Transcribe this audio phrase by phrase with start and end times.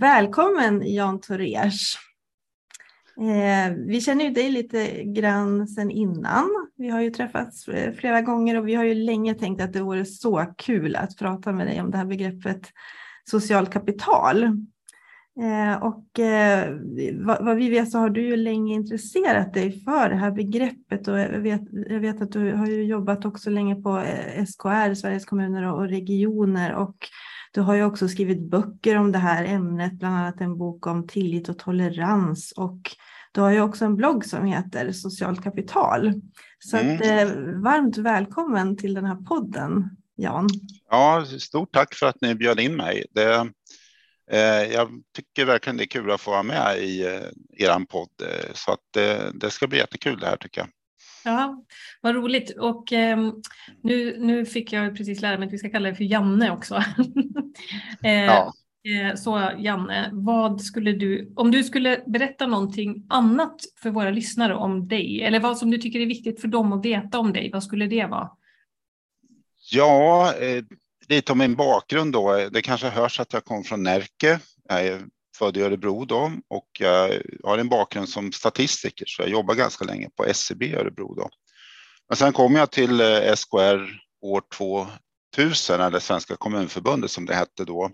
[0.00, 1.98] Välkommen Jan Torers.
[3.16, 6.68] Eh, vi känner ju dig lite grann sedan innan.
[6.76, 9.82] Vi har ju träffats eh, flera gånger och vi har ju länge tänkt att det
[9.82, 12.70] vore så kul att prata med dig om det här begreppet
[13.24, 14.44] socialt kapital.
[15.40, 16.76] Eh, och eh,
[17.14, 21.08] vad, vad, vi vet så har du ju länge intresserat dig för det här begreppet
[21.08, 24.94] och jag vet, jag vet att du har ju jobbat också länge på eh, SKR,
[24.94, 26.96] Sveriges kommuner och, och regioner och
[27.54, 31.06] du har ju också skrivit böcker om det här ämnet, bland annat en bok om
[31.06, 32.80] tillit och tolerans och
[33.32, 36.12] du har ju också en blogg som heter Socialt kapital.
[36.58, 36.96] Så mm.
[36.96, 40.48] att, eh, varmt välkommen till den här podden, Jan.
[40.90, 43.04] Ja, stort tack för att ni bjöd in mig.
[43.10, 43.50] Det,
[44.30, 48.08] eh, jag tycker verkligen det är kul att få vara med i eh, er podd,
[48.22, 50.68] eh, så att det, det ska bli jättekul det här tycker jag.
[51.24, 51.64] Ja,
[52.00, 52.58] vad roligt.
[52.58, 53.18] Och eh,
[53.82, 56.74] nu, nu fick jag precis lära mig att vi ska kalla dig för Janne också.
[58.04, 58.52] eh, ja.
[58.88, 64.54] eh, så Janne, vad skulle du, om du skulle berätta någonting annat för våra lyssnare
[64.54, 67.50] om dig, eller vad som du tycker är viktigt för dem att veta om dig,
[67.52, 68.30] vad skulle det vara?
[69.70, 70.64] Ja, eh,
[71.08, 72.48] lite om min bakgrund då.
[72.52, 74.40] Det kanske hörs att jag kom från Närke.
[74.68, 75.00] Jag är
[75.38, 79.84] född i Örebro då och jag har en bakgrund som statistiker så jag jobbar ganska
[79.84, 81.30] länge på SCB i Örebro då.
[82.08, 84.42] Men sen kom jag till eh, SKR år
[85.36, 87.90] 2000 eller Svenska kommunförbundet som det hette då.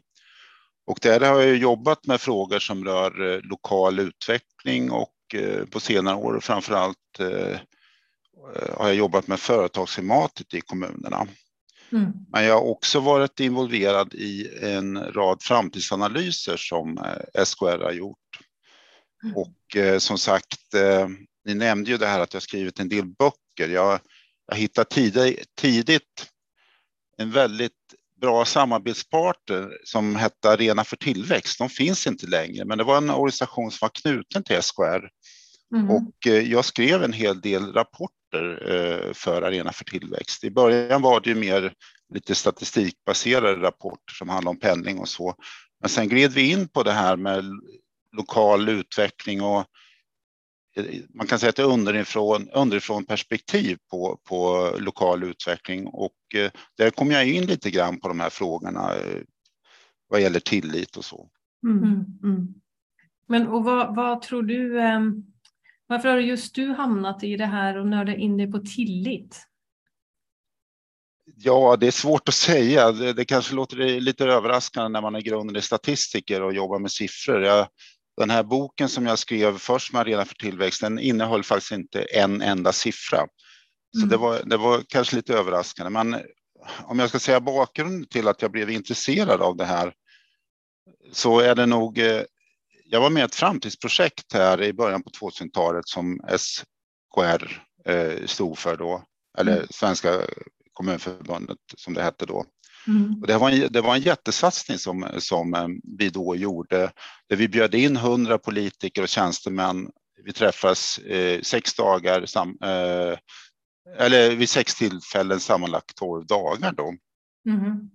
[0.87, 5.81] Och där har jag jobbat med frågor som rör eh, lokal utveckling och eh, på
[5.81, 6.97] senare år framför allt
[8.77, 11.27] har jag jobbat med företagsklimatet i kommunerna.
[11.93, 12.12] Mm.
[12.33, 18.19] Men jag har också varit involverad i en rad framtidsanalyser som eh, SKR har gjort.
[19.25, 19.37] Mm.
[19.37, 21.09] Och eh, som sagt, eh,
[21.45, 23.69] ni nämnde ju det här att jag skrivit en del böcker.
[23.69, 24.00] Jag,
[24.47, 26.31] jag hittade tidigt, tidigt
[27.17, 27.73] en väldigt
[28.21, 31.59] bra samarbetspartner som hette Arena för tillväxt.
[31.59, 35.09] De finns inte längre, men det var en organisation som var knuten till SKR.
[35.75, 35.91] Mm.
[35.91, 40.45] Och jag skrev en hel del rapporter rapporter eh, för Arena för tillväxt.
[40.45, 41.73] I början var det ju mer
[42.15, 45.35] lite statistikbaserade rapporter som handlade om pendling och så.
[45.81, 47.45] Men sen gled vi in på det här med
[48.17, 49.67] lokal utveckling och
[50.77, 56.35] eh, man kan säga att det är underifrån, underifrån perspektiv på, på lokal utveckling och
[56.35, 58.93] eh, där kom jag in lite grann på de här frågorna
[60.09, 61.31] vad gäller tillit och så.
[61.65, 62.05] Mm, mm.
[62.23, 62.55] mm.
[63.27, 65.30] Men och vad, vad tror du ehm,
[65.91, 69.47] varför har just du hamnat i det här och nördat in dig på tillit?
[71.37, 72.93] Ja, det är svårt att säga.
[72.93, 76.91] Det, det kanske låter lite överraskande när man är grunden i statistiker och jobbar med
[76.91, 77.43] siffror.
[77.43, 77.69] Jag,
[78.17, 82.03] den här boken som jag skrev först med Arena för tillväxt, den innehöll faktiskt inte
[82.03, 83.27] en enda siffra.
[83.93, 84.09] Så mm.
[84.09, 85.91] det, var, det var kanske lite överraskande.
[85.91, 86.17] Men
[86.83, 89.93] om jag ska säga bakgrunden till att jag blev intresserad av det här
[91.12, 92.23] så är det nog eh,
[92.91, 98.59] jag var med i ett framtidsprojekt här i början på 2000-talet som SKR eh, stod
[98.59, 99.03] för då,
[99.39, 99.67] eller mm.
[99.71, 100.21] Svenska
[100.73, 102.45] kommunförbundet som det hette då.
[102.87, 103.21] Mm.
[103.21, 105.69] Och det, var en, det var en jättesatsning som, som eh,
[105.99, 106.93] vi då gjorde,
[107.29, 109.91] där vi bjöd in hundra politiker och tjänstemän.
[110.25, 113.19] Vi träffas eh, sex dagar, sam, eh,
[113.99, 116.95] eller vid sex tillfällen sammanlagt tolv dagar då.
[117.49, 117.91] Mm.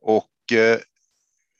[0.00, 0.78] Och eh,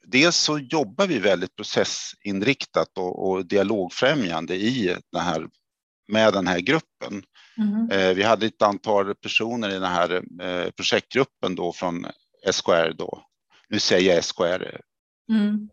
[0.07, 5.49] dels så jobbar vi väldigt processinriktat och, och dialogfrämjande i den här,
[6.09, 7.23] med den här gruppen.
[7.59, 7.91] Mm.
[7.91, 12.07] Eh, vi hade ett antal personer i den här eh, projektgruppen då från
[12.53, 13.23] SKR då.
[13.69, 14.81] Nu säger jag SKR.
[15.31, 15.69] Mm.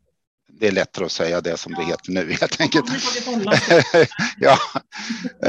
[0.59, 1.79] Det är lättare att säga det som ja.
[1.79, 2.85] det heter nu helt enkelt.
[4.37, 4.57] ja.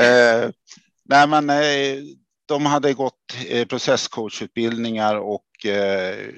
[0.00, 0.50] eh,
[1.05, 2.03] nej, men, eh,
[2.47, 6.29] de hade gått eh, processcoachutbildningar och eh,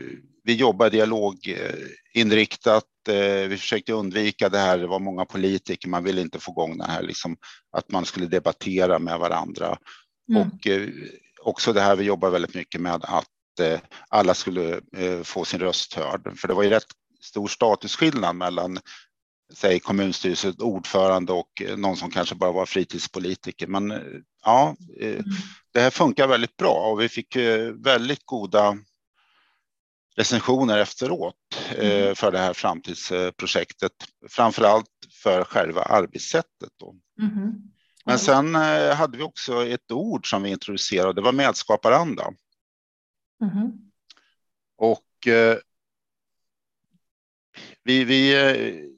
[0.47, 2.85] vi jobbar dialoginriktat.
[3.09, 6.79] Eh, vi försökte undvika det här, det var många politiker, man ville inte få igång
[6.79, 7.37] det här, liksom,
[7.73, 9.79] att man skulle debattera med varandra.
[10.29, 10.43] Mm.
[10.43, 10.89] Och eh,
[11.43, 14.81] också det här, vi jobbar väldigt mycket med att eh, alla skulle
[15.25, 16.87] få sin röst hörd, för det var ju rätt
[17.21, 18.79] stor statusskillnad mellan
[19.55, 23.67] säg kommunstyrelsens ordförande och någon som kanske bara var fritidspolitiker.
[23.67, 23.93] Men
[24.45, 25.25] ja, mm.
[25.73, 27.37] det här funkar väldigt bra och vi fick
[27.85, 28.79] väldigt goda
[30.17, 31.35] recensioner efteråt
[31.77, 32.15] mm.
[32.15, 33.93] för det här framtidsprojektet.
[34.29, 34.91] Framför allt
[35.23, 36.73] för själva arbetssättet.
[37.21, 37.53] Mm.
[38.05, 38.55] Men sen
[38.95, 42.33] hade vi också ett ord som vi introducerade, det var medskaparanda.
[43.43, 43.73] Mm.
[44.77, 45.57] Och eh,
[47.85, 48.91] vi, vi, eh,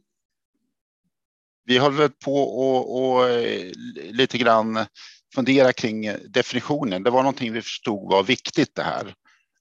[1.64, 4.86] vi höll väl på och, och eh, lite grann
[5.34, 7.02] fundera kring definitionen.
[7.02, 9.14] Det var någonting vi förstod var viktigt det här.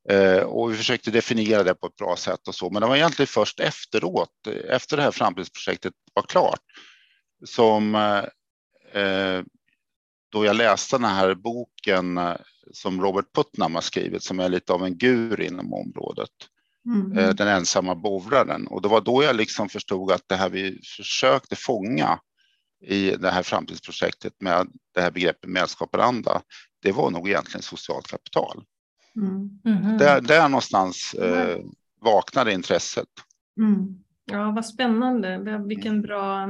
[0.10, 2.70] Eh, och vi försökte definiera det på ett bra sätt och så.
[2.70, 6.62] Men det var egentligen först efteråt, efter det här framtidsprojektet var klart,
[7.46, 7.96] som
[8.94, 9.42] eh,
[10.32, 12.20] då jag läste den här boken
[12.72, 16.30] som Robert Putnam har skrivit, som är lite av en gur inom området.
[16.86, 17.36] Mm.
[17.36, 18.68] Den ensamma bovraren.
[18.68, 22.20] Och det var då jag liksom förstod att det här vi försökte fånga
[22.82, 26.42] i det här framtidsprojektet med det här begreppet medskaparanda,
[26.82, 28.64] det var nog egentligen socialt kapital.
[29.18, 29.60] Mm.
[29.66, 29.98] Mm.
[29.98, 31.58] Där, där någonstans eh,
[32.02, 33.08] vaknade intresset.
[33.60, 34.04] Mm.
[34.26, 35.58] Ja, vad spännande.
[35.68, 36.48] Vilken bra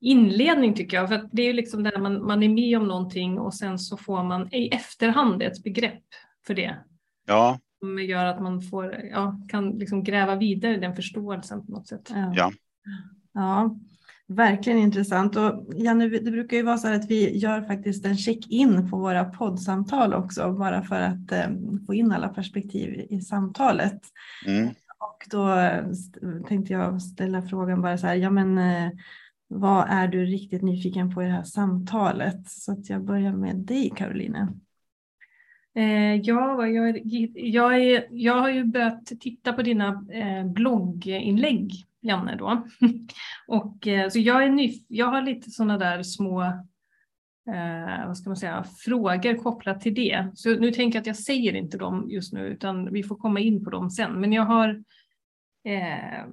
[0.00, 1.08] inledning tycker jag.
[1.08, 3.96] För det är ju liksom där man, man är med om någonting och sen så
[3.96, 6.04] får man i efterhand ett begrepp
[6.46, 6.76] för det.
[7.26, 7.58] Ja.
[7.78, 12.12] Som gör att man får, ja, kan liksom gräva vidare den förståelsen på något sätt.
[12.36, 12.52] Ja.
[13.32, 13.76] ja.
[14.30, 15.36] Verkligen intressant.
[15.36, 19.24] Och Janne, det brukar ju vara så att vi gör faktiskt en check-in på våra
[19.24, 21.46] poddsamtal också, bara för att eh,
[21.86, 24.00] få in alla perspektiv i samtalet.
[24.46, 24.68] Mm.
[24.98, 25.56] Och då
[26.48, 28.90] tänkte jag ställa frågan bara så här, ja men eh,
[29.48, 32.50] vad är du riktigt nyfiken på i det här samtalet?
[32.50, 34.60] Så att jag börjar med dig Caroline.
[35.74, 37.00] Eh, ja, jag,
[37.34, 42.36] jag, är, jag har ju börjat titta på dina eh, blogginlägg, Janne.
[42.36, 42.66] Då.
[43.46, 46.42] och, eh, så jag, är nyf jag har lite sådana där små
[47.50, 50.30] eh, vad ska man säga, frågor kopplat till det.
[50.34, 53.40] Så nu tänker jag att jag säger inte dem just nu, utan vi får komma
[53.40, 54.20] in på dem sen.
[54.20, 54.84] Men jag har...
[55.64, 56.24] Eh,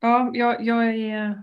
[0.00, 1.42] ja, jag, jag är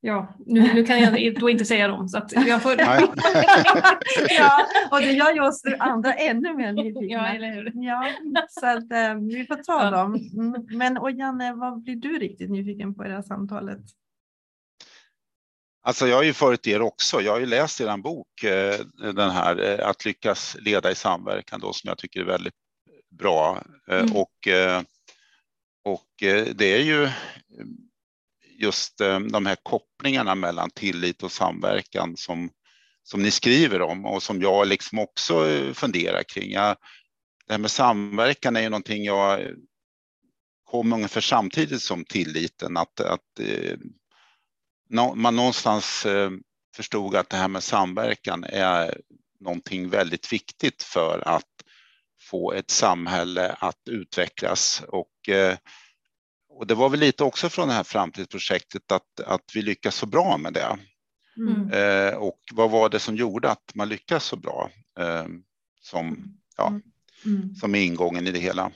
[0.00, 2.08] Ja, nu, nu kan jag då inte säga dem.
[2.08, 2.76] Så att jag får...
[4.28, 7.06] ja, och det gör ju oss andra ännu mer nyfikna.
[7.06, 7.72] Ja, eller hur?
[7.74, 8.10] Ja,
[8.48, 9.90] så att, eh, vi får ta ja.
[9.90, 10.14] dem.
[10.14, 10.66] Mm.
[10.70, 13.80] Men och Janne, vad blir du riktigt nyfiken på i det här samtalet?
[15.82, 17.20] Alltså jag har ju följt er också.
[17.20, 18.74] Jag har ju läst er bok, eh,
[19.14, 22.54] den här eh, Att lyckas leda i samverkan, då, som jag tycker är väldigt
[23.10, 23.62] bra.
[23.88, 24.16] Eh, mm.
[24.16, 24.48] Och,
[25.84, 26.06] och
[26.54, 27.08] det är ju
[28.58, 32.50] just eh, de här kopplingarna mellan tillit och samverkan som,
[33.02, 36.52] som ni skriver om och som jag liksom också eh, funderar kring.
[36.52, 36.76] Jag,
[37.46, 39.48] det här med samverkan är ju någonting jag eh,
[40.64, 43.40] kom ungefär samtidigt som tilliten, att, att
[45.14, 46.06] man någonstans
[46.76, 49.00] förstod att det här med samverkan är
[49.40, 51.44] någonting väldigt viktigt för att
[52.30, 55.28] få ett samhälle att utvecklas och
[56.58, 60.06] och det var väl lite också från det här framtidsprojektet att, att vi lyckas så
[60.06, 60.78] bra med det.
[61.36, 61.70] Mm.
[61.70, 65.26] Eh, och vad var det som gjorde att man lyckas så bra eh,
[65.80, 66.82] som, ja, mm.
[67.26, 67.54] mm.
[67.54, 68.70] som ingången i det hela?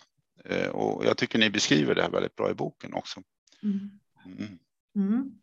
[0.44, 3.20] Eh, och jag tycker ni beskriver det här väldigt bra i boken också.
[3.62, 3.90] Mm.
[4.26, 4.58] Mm.
[4.96, 5.38] mm.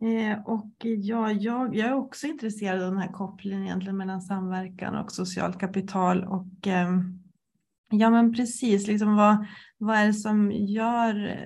[0.00, 4.96] Eh, och ja, jag, jag är också intresserad av den här kopplingen egentligen mellan samverkan
[4.96, 7.24] och socialt kapital och ehm,
[7.90, 9.46] Ja men precis, liksom vad,
[9.84, 11.38] vad är det som gör,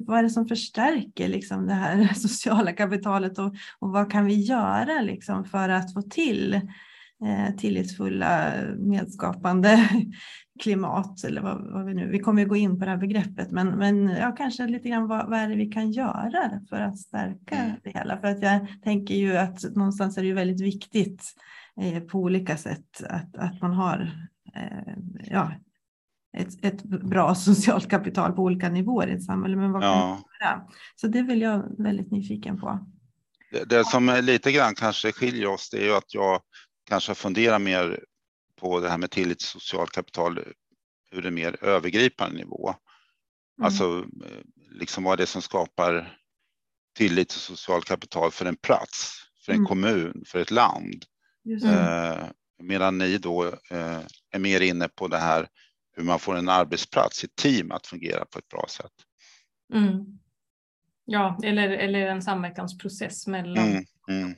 [0.00, 4.34] vad är det som förstärker liksom det här sociala kapitalet och, och vad kan vi
[4.34, 6.54] göra liksom för att få till
[7.24, 9.88] eh, tillitsfulla medskapande
[10.62, 13.50] klimat eller vad, vad, vi nu, vi kommer ju gå in på det här begreppet
[13.50, 16.98] men, men ja, kanske lite grann vad, vad är det vi kan göra för att
[16.98, 17.76] stärka mm.
[17.84, 18.18] det hela?
[18.18, 21.24] För att jag tänker ju att någonstans är det ju väldigt viktigt
[21.80, 25.52] eh, på olika sätt att, att man har eh, ja,
[26.36, 29.56] ett, ett bra socialt kapital på olika nivåer i ett samhälle.
[29.56, 30.22] Men vad kan ja.
[30.40, 30.62] göra?
[30.96, 32.86] Så det vill jag väldigt nyfiken på.
[33.50, 36.40] Det, det som lite grann kanske skiljer oss det är ju att jag
[36.88, 38.00] kanske funderar mer
[38.60, 40.38] på det här med tillit till socialt kapital
[41.12, 42.68] ur en mer övergripande nivå.
[42.68, 43.66] Mm.
[43.66, 44.04] Alltså
[44.70, 46.18] liksom vad är det som skapar
[46.96, 49.12] tillit till socialt kapital för en plats,
[49.44, 49.68] för en mm.
[49.68, 51.04] kommun, för ett land.
[51.64, 52.24] Eh,
[52.62, 54.00] medan ni då eh,
[54.30, 55.48] är mer inne på det här
[55.96, 58.92] hur man får en arbetsplats, ett team att fungera på ett bra sätt.
[59.74, 60.04] Mm.
[61.04, 64.34] Ja, eller, eller en samverkansprocess mellan mm, mm.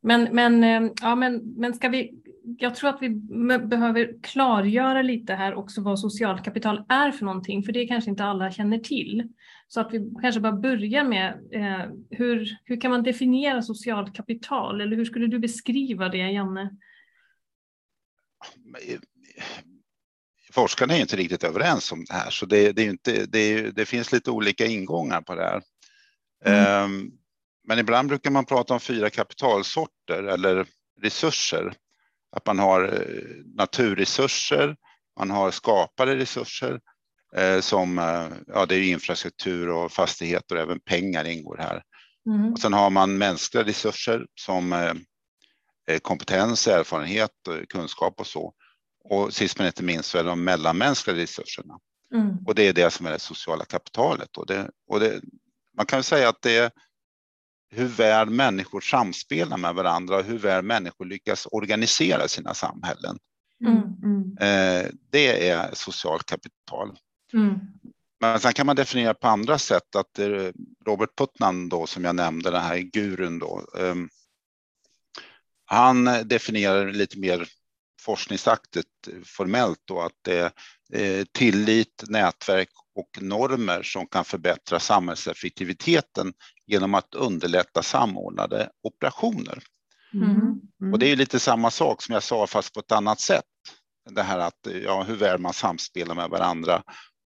[0.00, 2.17] Men, men, eh, ja, men, men ska vi
[2.58, 3.10] jag tror att vi
[3.58, 8.24] behöver klargöra lite här också vad socialt kapital är för någonting, för det kanske inte
[8.24, 9.28] alla känner till.
[9.68, 14.80] Så att vi kanske bara börjar med eh, hur, hur kan man definiera socialt kapital?
[14.80, 16.76] Eller hur skulle du beskriva det, Janne?
[20.52, 23.86] Forskarna är inte riktigt överens om det här, så det, det, är inte, det, det
[23.86, 25.62] finns lite olika ingångar på det här.
[26.44, 26.84] Mm.
[26.84, 27.12] Um,
[27.68, 30.66] men ibland brukar man prata om fyra kapitalsorter eller
[31.00, 31.74] resurser.
[32.36, 34.76] Att man har eh, naturresurser,
[35.18, 36.80] man har skapade resurser
[37.36, 41.82] eh, som eh, ja, det är infrastruktur och fastigheter och även pengar ingår här.
[42.26, 42.52] Mm.
[42.52, 44.94] Och sen har man mänskliga resurser som
[46.02, 47.30] kompetens, erfarenhet,
[47.68, 48.54] kunskap och så.
[49.04, 51.78] Och sist men inte minst så är de mellanmänskliga resurserna.
[52.14, 52.36] Mm.
[52.46, 54.36] Och det är det som är det sociala kapitalet.
[54.36, 55.20] Och det, och det,
[55.76, 56.70] man kan säga att det är
[57.70, 63.18] hur väl människor samspelar med varandra och hur väl människor lyckas organisera sina samhällen.
[63.66, 64.36] Mm, mm.
[64.40, 66.98] Eh, det är socialt kapital.
[67.32, 67.58] Mm.
[68.20, 70.18] Men sen kan man definiera på andra sätt att
[70.86, 74.08] Robert Putnam då som jag nämnde, den här gurun då, ehm,
[75.64, 77.48] han definierar lite mer
[78.00, 80.52] forskningsaktigt formellt då att det
[80.92, 86.32] är tillit, nätverk och normer som kan förbättra samhällseffektiviteten
[86.68, 89.62] genom att underlätta samordnade operationer.
[90.14, 90.30] Mm.
[90.80, 90.92] Mm.
[90.92, 93.44] Och det är lite samma sak som jag sa fast på ett annat sätt.
[94.10, 96.82] Det här att ja, hur väl man samspelar med varandra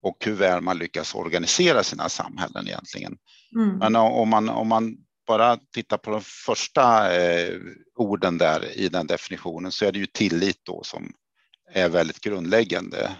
[0.03, 3.17] och hur väl man lyckas organisera sina samhällen egentligen.
[3.55, 3.79] Mm.
[3.79, 4.97] Men om man, om man
[5.27, 7.59] bara tittar på de första eh,
[7.97, 11.13] orden där i den definitionen så är det ju tillit då som
[11.73, 13.11] är väldigt grundläggande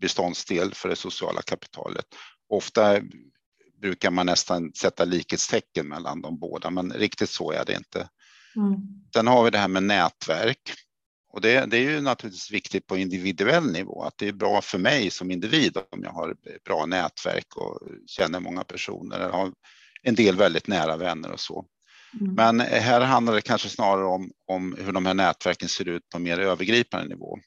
[0.00, 2.06] beståndsdel för det sociala kapitalet.
[2.48, 3.00] Ofta
[3.84, 8.08] brukar man nästan sätta likhetstecken mellan de båda, men riktigt så är det inte.
[8.56, 8.76] Mm.
[9.14, 10.72] Sen har vi det här med nätverk.
[11.32, 14.78] Och det, det, är ju naturligtvis viktigt på individuell nivå, att det är bra för
[14.78, 19.52] mig som individ om jag har bra nätverk och känner många personer, eller har
[20.02, 21.64] en del väldigt nära vänner och så.
[22.20, 22.34] Mm.
[22.34, 26.18] Men här handlar det kanske snarare om, om hur de här nätverken ser ut på
[26.18, 27.38] mer övergripande nivå.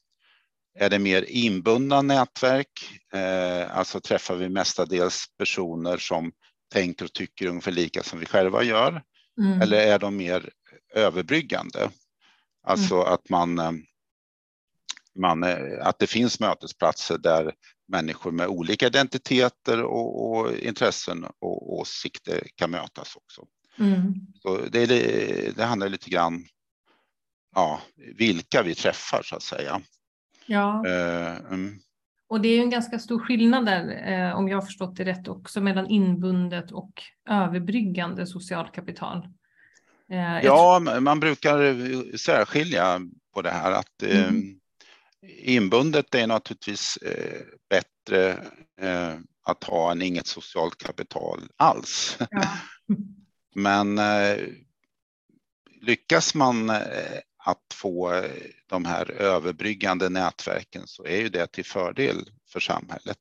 [0.79, 6.31] Är det mer inbundna nätverk, eh, alltså träffar vi mestadels personer som
[6.73, 9.03] tänker och tycker ungefär lika som vi själva gör?
[9.41, 9.61] Mm.
[9.61, 10.49] Eller är de mer
[10.93, 11.89] överbryggande?
[12.63, 13.13] Alltså mm.
[13.13, 13.71] att man, eh,
[15.15, 17.53] man, eh, att det finns mötesplatser där
[17.87, 23.45] människor med olika identiteter och, och intressen och åsikter kan mötas också.
[23.79, 24.13] Mm.
[24.41, 26.45] Så det, det, det handlar lite grann
[27.55, 27.81] ja,
[28.17, 29.81] vilka vi träffar så att säga.
[30.47, 30.83] Ja.
[30.87, 31.79] Uh, um.
[32.29, 35.27] Och det är en ganska stor skillnad där, eh, om jag har förstått det rätt
[35.27, 39.27] också, mellan inbundet och överbryggande socialt kapital.
[40.11, 40.99] Eh, ja, tror...
[40.99, 43.01] man brukar särskilja
[43.33, 44.59] på det här att eh, mm.
[45.43, 48.29] inbundet är naturligtvis eh, bättre
[48.81, 49.13] eh,
[49.43, 52.17] att ha än inget socialt kapital alls.
[52.31, 52.47] Ja.
[53.55, 54.37] Men eh,
[55.81, 56.71] lyckas man
[57.47, 58.31] att få eh,
[58.65, 63.17] de här överbryggande nätverken så är ju det till fördel för samhället.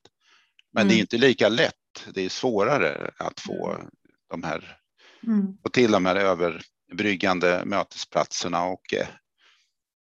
[0.72, 0.88] Men mm.
[0.88, 1.00] det är mm.
[1.00, 2.06] inte lika lätt.
[2.14, 3.86] Det är svårare att få mm.
[4.30, 4.78] de här
[5.26, 5.58] mm.
[5.62, 9.06] och till de här överbryggande mötesplatserna och eh,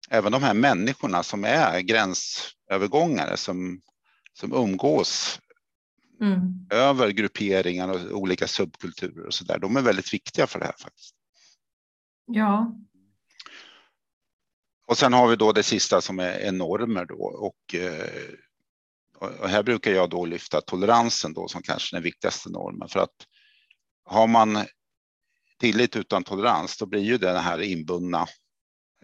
[0.09, 3.81] även de här människorna som är gränsövergångare som,
[4.33, 5.39] som umgås
[6.21, 6.67] mm.
[6.69, 9.59] över grupperingar och olika subkulturer och så där.
[9.59, 11.15] De är väldigt viktiga för det här faktiskt.
[12.25, 12.75] Ja,
[14.87, 18.09] och sen har vi då det sista som är normer då och, eh,
[19.17, 23.15] och här brukar jag då lyfta toleransen då som kanske den viktigaste normen för att
[24.05, 24.65] har man
[25.59, 28.27] tillit utan tolerans då blir ju den här inbundna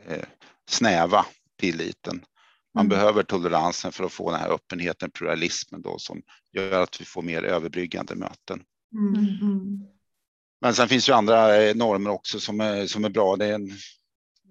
[0.06, 0.26] eh,
[0.70, 1.26] snäva
[1.60, 2.26] tilliten.
[2.74, 2.98] Man mm.
[2.98, 6.22] behöver toleransen för att få den här öppenheten, pluralismen då som
[6.54, 8.64] gör att vi får mer överbryggande möten.
[8.94, 9.16] Mm.
[9.42, 9.88] mm.
[10.62, 13.36] Men sen finns ju andra eh, normer också som är, som är bra.
[13.36, 13.72] Det är en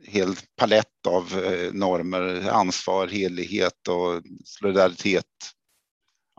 [0.04, 5.24] hel palett av eh, normer, ansvar, helighet och solidaritet.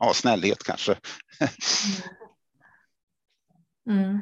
[0.01, 0.96] Ja, snällhet kanske.
[3.86, 4.20] Mm.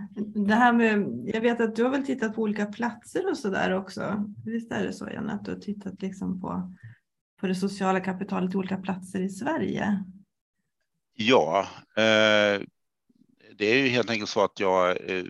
[0.47, 3.49] Det här med, jag vet att du har väl tittat på olika platser och så
[3.49, 4.25] där också.
[4.45, 6.73] Visst är det så Janne, att du har tittat liksom på,
[7.39, 10.03] på det sociala kapitalet i olika platser i Sverige?
[11.13, 12.61] Ja, eh,
[13.55, 15.25] det är ju helt enkelt så att jag eh,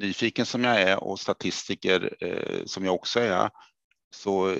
[0.00, 3.50] nyfiken som jag är och statistiker eh, som jag också är,
[4.14, 4.56] så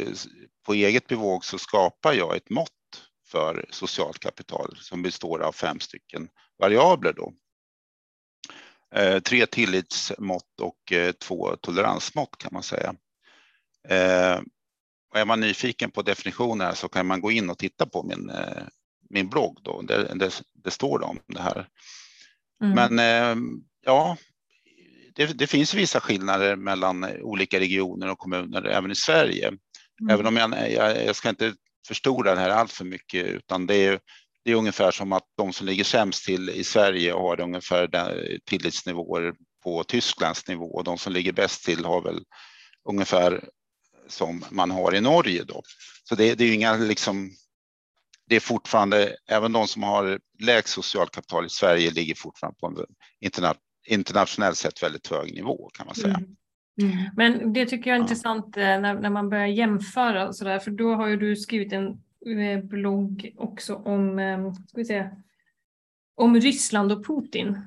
[0.67, 2.71] på eget bevåg så skapar jag ett mått
[3.27, 6.29] för socialt kapital som består av fem stycken
[6.59, 7.13] variabler.
[7.13, 7.33] Då.
[8.95, 12.95] Eh, tre tillitsmått och eh, två toleransmått kan man säga.
[13.89, 14.41] Eh,
[15.11, 18.31] och är man nyfiken på definitioner så kan man gå in och titta på min,
[18.31, 18.65] eh,
[19.11, 19.59] min blogg.
[19.63, 19.83] Då.
[19.83, 21.69] Det, det, det står om det här.
[22.63, 22.75] Mm.
[22.75, 24.17] Men eh, ja,
[25.15, 29.49] det, det, finns vissa skillnader mellan olika regioner och kommuner även i Sverige.
[29.49, 30.11] Mm.
[30.11, 31.55] Även om jag, jag, jag, ska inte
[31.89, 34.01] förstora det här allt för mycket, utan det är,
[34.45, 37.89] det är ungefär som att de som ligger sämst till i Sverige har ungefär
[38.45, 42.25] tillitsnivåer på Tysklands nivå och de som ligger bäst till har väl
[42.89, 43.45] ungefär
[44.09, 45.45] som man har i Norge.
[45.45, 45.63] Då.
[46.05, 47.31] Så det, det är inga liksom,
[48.27, 52.77] det är fortfarande, även de som har lägst socialkapital i Sverige ligger fortfarande på en
[53.21, 53.55] interna,
[53.87, 56.15] internationellt sett väldigt hög nivå kan man säga.
[56.15, 56.37] Mm.
[56.83, 57.11] Mm.
[57.17, 60.59] Men det tycker jag är intressant eh, när, när man börjar jämföra och så där,
[60.59, 61.89] för då har ju du skrivit en
[62.41, 65.11] eh, blogg också om, eh, ska vi se,
[66.15, 67.59] om Ryssland och Putin.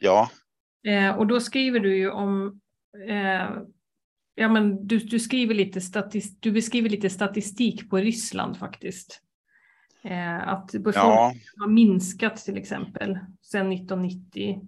[0.00, 0.30] Ja.
[1.16, 2.60] och då skriver du ju om
[4.34, 9.20] Ja, men du, du, skriver lite statist, du beskriver lite statistik på Ryssland faktiskt.
[10.04, 11.60] Eh, att befolkningen ja.
[11.60, 14.60] har minskat till exempel sedan 1990.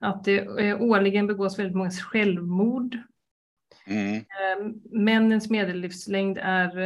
[0.00, 2.98] Att det eh, årligen begås väldigt många självmord.
[3.86, 4.16] Mm.
[4.16, 6.78] Eh, männens medellivslängd är,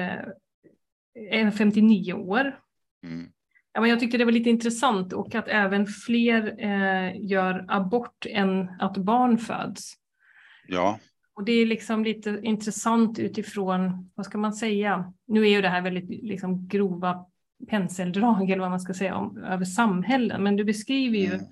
[1.31, 2.59] är 59 år.
[3.07, 3.29] Mm.
[3.73, 8.27] Ja, men jag tyckte det var lite intressant och att även fler eh, gör abort
[8.27, 9.93] än att barn föds.
[10.69, 10.99] Ja.
[11.35, 15.69] Och det är liksom lite intressant utifrån, vad ska man säga, nu är ju det
[15.69, 17.27] här väldigt liksom grova
[17.69, 21.47] penseldrag eller vad man ska säga om, över samhällen, men du beskriver ju mm.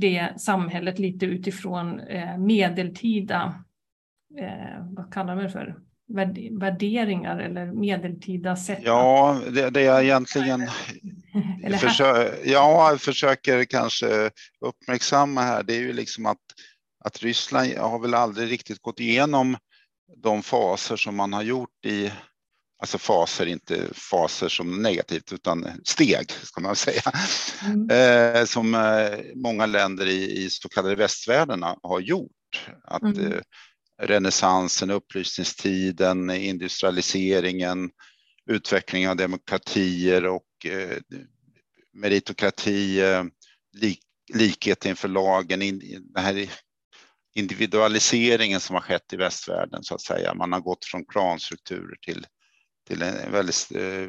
[0.00, 3.64] Det samhället lite utifrån eh, medeltida,
[4.40, 5.76] eh, vad kallar man det för,
[6.60, 8.78] värderingar eller medeltida sätt?
[8.82, 10.66] Ja, det, det jag egentligen
[11.80, 16.38] försö ja, försöker kanske uppmärksamma här, det är ju liksom att
[17.06, 19.56] att Ryssland har väl aldrig riktigt gått igenom
[20.16, 22.12] de faser som man har gjort i,
[22.78, 27.02] alltså faser, inte faser som negativt, utan steg ska man säga,
[27.64, 27.90] mm.
[27.90, 32.30] eh, som eh, många länder i, i så kallade västvärlden har gjort.
[32.84, 33.32] Att mm.
[33.32, 33.40] eh,
[34.02, 37.90] renässansen, upplysningstiden, industrialiseringen,
[38.50, 40.98] utveckling av demokratier och eh,
[41.92, 43.24] meritokrati, eh,
[43.72, 44.00] lik,
[44.34, 45.80] likhet inför lagen, in,
[46.14, 46.48] det här
[47.34, 50.34] individualiseringen som har skett i västvärlden så att säga.
[50.34, 52.26] Man har gått från klanstrukturer till,
[52.86, 54.08] till en väldigt eh,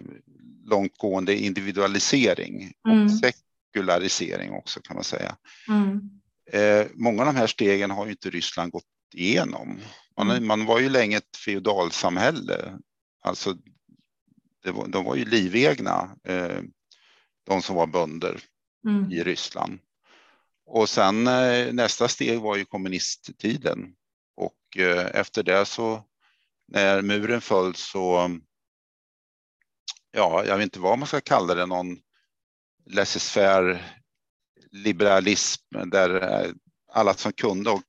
[0.66, 3.06] långtgående individualisering mm.
[3.06, 5.38] och sekularisering också kan man säga.
[5.70, 6.10] Mm.
[6.52, 9.80] Eh, många av de här stegen har ju inte Ryssland gått igenom.
[10.18, 10.48] Man, mm.
[10.48, 12.78] man var ju länge ett feodalsamhälle.
[13.22, 13.58] Alltså,
[14.64, 16.62] var, de var ju livegna, eh,
[17.46, 18.40] de som var bönder
[18.88, 19.12] mm.
[19.12, 19.80] i Ryssland.
[20.66, 21.24] Och sen
[21.76, 23.94] nästa steg var ju kommunisttiden
[24.36, 24.78] och
[25.14, 26.04] efter det så
[26.68, 28.40] när muren föll så,
[30.18, 31.98] ja, jag vet inte vad man ska kalla det, någon
[32.90, 33.80] laissez-faire
[34.72, 36.52] liberalism där eh,
[36.94, 37.82] alla som kunde och,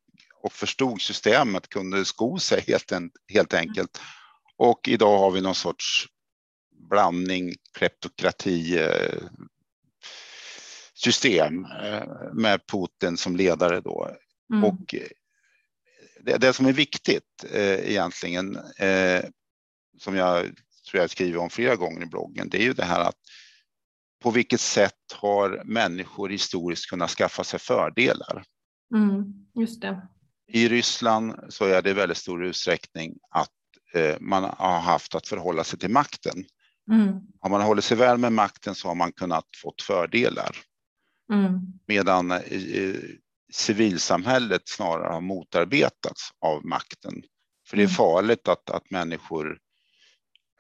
[0.43, 4.01] och förstod systemet kunde sko sig helt, en, helt enkelt.
[4.57, 6.07] Och idag har vi någon sorts
[6.91, 8.79] blandning kleptokrati,
[10.95, 14.11] system eh, med Putin som ledare då.
[14.53, 14.65] Mm.
[14.65, 15.09] Och eh,
[16.21, 19.25] det, det, som är viktigt eh, egentligen, eh,
[19.99, 20.51] som jag
[20.91, 23.17] tror jag skriver om flera gånger i bloggen, det är ju det här att
[24.23, 28.45] på vilket sätt har människor historiskt kunnat skaffa sig fördelar?
[28.95, 29.25] Mm,
[29.55, 30.09] just det.
[30.53, 33.51] I Ryssland så är det i väldigt stor utsträckning att
[33.95, 36.45] eh, man har haft att förhålla sig till makten.
[36.91, 37.21] Mm.
[37.41, 40.57] Har man hållit sig väl med makten så har man kunnat fått fördelar.
[41.33, 41.61] Mm.
[41.87, 42.95] Medan eh,
[43.53, 47.23] civilsamhället snarare har motarbetats av makten.
[47.69, 47.95] För det är mm.
[47.95, 49.59] farligt att, att människor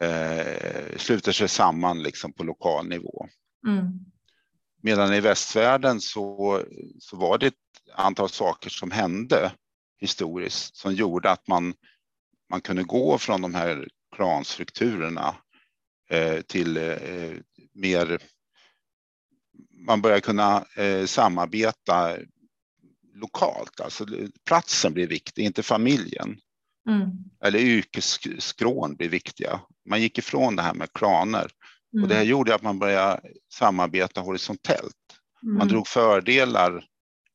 [0.00, 3.28] eh, sluter sig samman liksom på lokal nivå.
[3.66, 3.98] Mm.
[4.82, 6.62] Medan i västvärlden så,
[6.98, 7.54] så var det ett
[7.94, 9.52] antal saker som hände
[10.00, 11.74] historiskt som gjorde att man,
[12.50, 15.36] man kunde gå från de här klanstrukturerna
[16.10, 17.32] eh, till eh,
[17.74, 18.18] mer
[19.86, 22.16] man börjar kunna eh, samarbeta
[23.14, 23.80] lokalt.
[23.80, 24.06] Alltså
[24.46, 26.40] platsen blir viktig, inte familjen.
[26.88, 27.10] Mm.
[27.44, 29.60] Eller yrkesskrån blir viktiga.
[29.88, 31.50] Man gick ifrån det här med klaner.
[31.94, 32.02] Mm.
[32.02, 32.30] Och det här mm.
[32.30, 33.20] gjorde att man började
[33.52, 34.94] samarbeta horisontellt.
[35.42, 35.58] Mm.
[35.58, 36.84] Man drog fördelar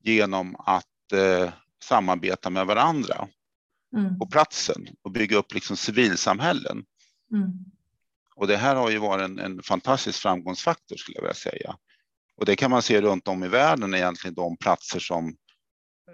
[0.03, 1.49] genom att eh,
[1.83, 3.27] samarbeta med varandra
[3.97, 4.19] mm.
[4.19, 6.85] på platsen och bygga upp liksom civilsamhällen.
[7.31, 7.51] Mm.
[8.35, 11.75] Och det här har ju varit en, en fantastisk framgångsfaktor skulle jag vilja säga.
[12.37, 15.35] Och det kan man se runt om i världen egentligen, de platser som,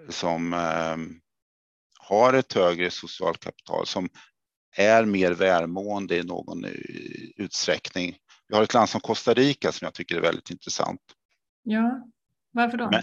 [0.08, 0.96] som eh,
[1.98, 4.08] har ett högre socialt kapital, som
[4.76, 6.66] är mer välmående i någon
[7.36, 8.16] utsträckning.
[8.48, 11.00] Vi har ett land som Costa Rica som jag tycker är väldigt intressant.
[11.62, 12.08] Ja,
[12.52, 12.90] varför då?
[12.90, 13.02] Men,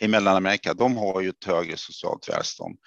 [0.00, 2.78] I Mellanamerika, de har ju ett högre socialt välstånd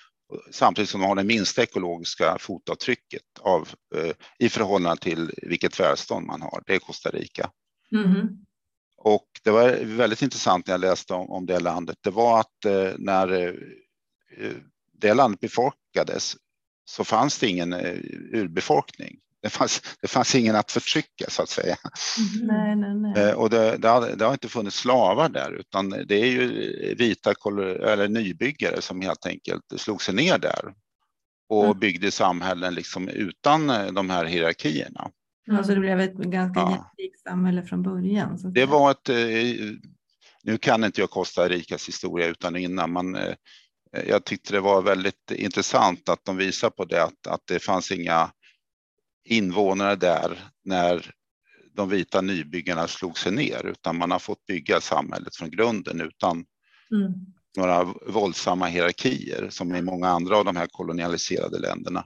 [0.51, 6.25] samtidigt som de har det minsta ekologiska fotavtrycket av, eh, i förhållande till vilket välstånd
[6.25, 6.63] man har.
[6.65, 7.51] Det är Costa Rica.
[7.91, 8.27] Mm.
[8.97, 11.97] Och det var väldigt intressant när jag läste om, om det landet.
[12.01, 14.51] Det var att eh, när eh,
[14.93, 16.35] det landet befolkades
[16.85, 17.95] så fanns det ingen eh,
[18.33, 19.19] urbefolkning.
[19.41, 21.75] Det fanns, det fanns ingen att förtrycka så att säga.
[22.17, 22.47] Mm.
[22.47, 23.23] Nej, nej, nej.
[23.23, 26.47] Eh, och det, det, har, det, har, inte funnits slavar där utan det är ju
[26.95, 30.73] vita eller nybyggare som helt enkelt slog sig ner där
[31.49, 31.79] och mm.
[31.79, 35.09] byggde samhällen liksom utan eh, de här hierarkierna.
[35.47, 35.57] Mm.
[35.57, 36.69] Alltså det blev ett ganska ja.
[36.69, 38.39] jämlikt samhälle från början?
[38.39, 39.09] Så det var ett,
[40.43, 43.17] nu kan inte jag Costa Ricas historia utan innan, men
[44.07, 47.91] jag tyckte det var väldigt intressant att de visar på det, att, att det fanns
[47.91, 48.31] inga
[49.25, 51.11] invånare där när
[51.73, 56.45] de vita nybyggarna slog sig ner, utan man har fått bygga samhället från grunden utan
[56.91, 57.13] mm.
[57.57, 62.05] några våldsamma hierarkier som i många andra av de här kolonialiserade länderna.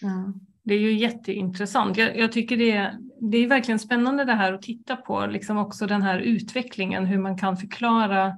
[0.00, 0.34] Ja.
[0.64, 1.96] Det är ju jätteintressant.
[1.96, 2.98] Jag, jag tycker det är,
[3.30, 7.18] det är verkligen spännande det här att titta på, liksom också den här utvecklingen, hur
[7.18, 8.36] man kan förklara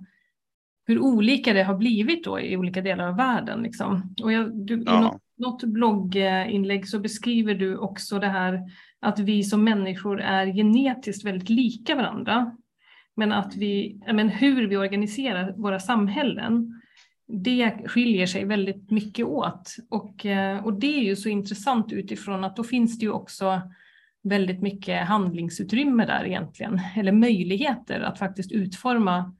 [0.90, 3.62] hur olika det har blivit då i olika delar av världen.
[3.62, 4.14] Liksom.
[4.22, 4.98] Och jag, du, ja.
[4.98, 8.60] I något, något blogginlägg så beskriver du också det här
[9.00, 12.56] att vi som människor är genetiskt väldigt lika varandra.
[13.16, 16.80] Men att vi, men hur vi organiserar våra samhällen,
[17.28, 19.76] det skiljer sig väldigt mycket åt.
[19.90, 23.60] Och, eh, och det är ju så intressant utifrån att då finns det ju också
[24.22, 29.34] väldigt mycket handlingsutrymme där egentligen, eller möjligheter att faktiskt utforma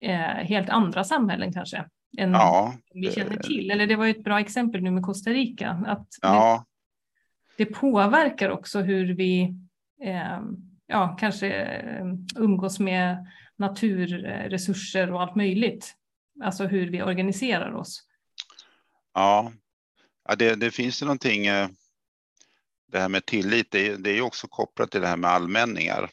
[0.00, 1.84] eh, helt andra samhällen kanske
[2.18, 3.70] än ja, vi känner till.
[3.70, 5.70] Eller det var ju ett bra exempel nu med Costa Rica.
[5.86, 6.64] Att ja.
[7.56, 9.54] det, det påverkar också hur vi
[10.02, 10.40] eh,
[10.86, 15.94] ja, kanske eh, umgås med naturresurser och allt möjligt.
[16.42, 18.02] Alltså hur vi organiserar oss.
[19.14, 19.52] Ja,
[20.28, 21.46] ja det, det finns ju någonting.
[21.46, 21.68] Eh,
[22.92, 26.10] det här med tillit, det, det är ju också kopplat till det här med allmänningar.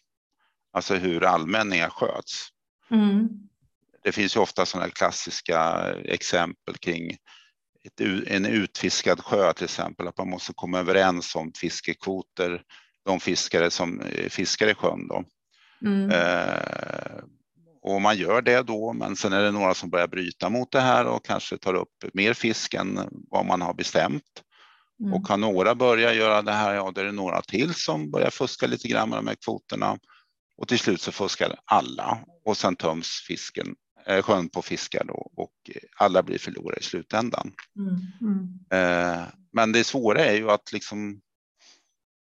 [0.72, 2.50] Alltså hur allmänningar sköts.
[2.90, 3.47] Mm
[4.08, 5.60] det finns ju ofta sådana klassiska
[6.06, 7.12] exempel kring
[7.84, 12.62] ett, en utfiskad sjö till exempel, att man måste komma överens om fiskekvoter,
[13.06, 15.08] de fiskare som eh, fiskar i sjön.
[15.08, 15.24] Då.
[15.86, 16.12] Mm.
[16.12, 17.24] Eh,
[17.82, 20.82] och man gör det då, men sen är det några som börjar bryta mot det
[20.82, 24.44] här och kanske tar upp mer fisk än vad man har bestämt.
[25.00, 25.14] Mm.
[25.14, 28.30] Och kan några börja göra det här, ja, då är det några till som börjar
[28.30, 29.98] fuska lite grann med de här kvoterna.
[30.58, 33.76] Och till slut så fuskar alla och sen töms fisken
[34.22, 35.54] sjön på fiskar då, och
[35.98, 37.52] alla blir förlorare i slutändan.
[37.76, 38.60] Mm, mm.
[38.72, 41.22] Eh, men det svåra är ju att liksom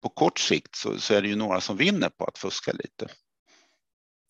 [0.04, 3.08] på kort sikt så, så, är det ju några som vinner på att fuska lite.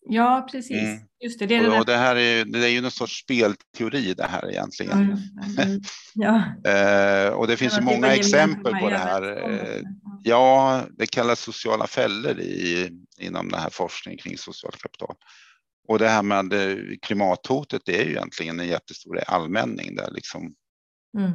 [0.08, 0.82] Ja, precis.
[0.82, 1.00] Mm.
[1.24, 4.26] Just det, det, är och, det, här är, det är ju någon sorts spelteori det
[4.26, 5.18] här egentligen.
[6.14, 6.42] Ja.
[6.70, 9.50] eh, och det finns ja, ju många exempel på det här.
[9.50, 9.82] Eh,
[10.22, 15.14] ja, det kallas sociala fällor i, inom den här forskningen kring socialt kapital.
[15.88, 20.54] Och det här med eh, klimathotet det är ju egentligen en jättestor allmänning där liksom
[21.18, 21.32] mm.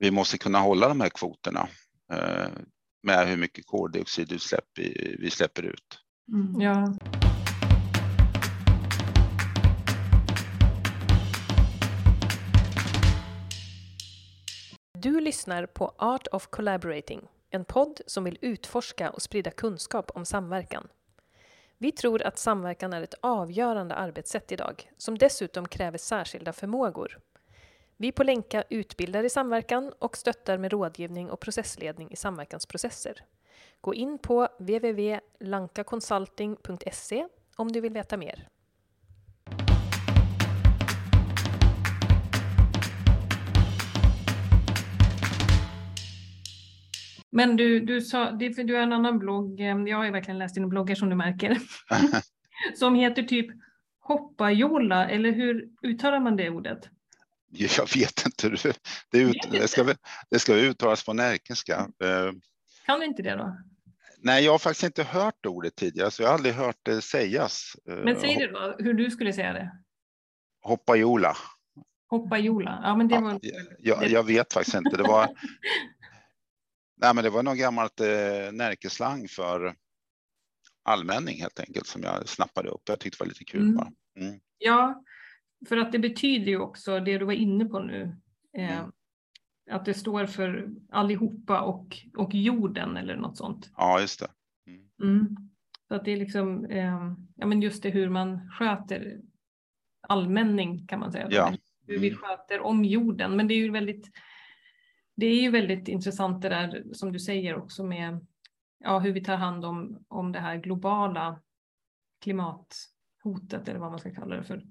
[0.00, 1.68] vi måste kunna hålla de här kvoterna
[2.12, 2.48] eh,
[3.02, 5.98] med hur mycket koldioxidutsläpp vi, vi släpper ut.
[6.32, 6.60] Mm.
[6.60, 6.94] Ja.
[14.98, 20.24] Du lyssnar på Art of Collaborating, en podd som vill utforska och sprida kunskap om
[20.24, 20.88] samverkan.
[21.78, 27.18] Vi tror att samverkan är ett avgörande arbetssätt idag, som dessutom kräver särskilda förmågor.
[27.96, 33.24] Vi på Länka utbildar i samverkan och stöttar med rådgivning och processledning i samverkansprocesser.
[33.80, 38.48] Gå in på www.lankaconsulting.se om du vill veta mer.
[47.36, 50.54] Men du, du sa, du har en annan blogg, eh, jag har ju verkligen läst
[50.54, 51.58] dina bloggar som du märker,
[52.74, 53.46] som heter typ
[54.00, 56.88] Hoppajolla, eller hur uttalar man det ordet?
[57.50, 58.72] Jag vet inte,
[59.10, 59.94] det, ut, det, ska,
[60.30, 61.74] det ska uttalas på närkenska.
[61.74, 62.32] Eh,
[62.86, 63.56] kan du inte det då?
[64.18, 67.72] Nej, jag har faktiskt inte hört ordet tidigare, så jag har aldrig hört det sägas.
[67.88, 69.70] Eh, Men säg det då, hur du skulle säga det.
[70.62, 71.36] Hoppajola.
[72.08, 73.38] Hoppajola, ja men det var...
[73.42, 75.28] Ja, jag, jag vet faktiskt inte, det var,
[76.96, 79.74] Nej, men det var något gammalt eh, närkeslang för
[80.82, 82.82] allmänning helt enkelt som jag snappade upp.
[82.84, 83.74] Jag tyckte det var lite kul mm.
[83.74, 83.92] bara.
[84.20, 84.40] Mm.
[84.58, 85.04] Ja,
[85.68, 88.16] för att det betyder ju också det du var inne på nu.
[88.58, 88.92] Eh, mm.
[89.70, 93.70] att det står för allihopa och, och jorden eller något sånt.
[93.76, 94.28] Ja, just det.
[94.66, 94.88] Mm.
[95.02, 95.36] Mm.
[95.88, 99.20] Så att det är liksom, eh, ja men just det hur man sköter
[100.08, 101.26] allmänning kan man säga.
[101.30, 101.52] Ja.
[101.86, 102.20] Hur vi mm.
[102.20, 103.36] sköter om jorden.
[103.36, 104.10] Men det är ju väldigt,
[105.16, 108.26] det är ju väldigt intressant det där som du säger också med
[108.78, 111.40] ja, hur vi tar hand om, om det här globala
[112.20, 114.62] klimathotet eller vad man ska kalla det för.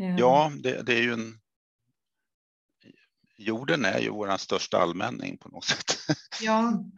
[0.00, 0.16] Eh.
[0.16, 1.40] Ja, det, det är ju en
[3.36, 6.18] jorden är ju vår största allmänning på något sätt.
[6.40, 6.84] Ja.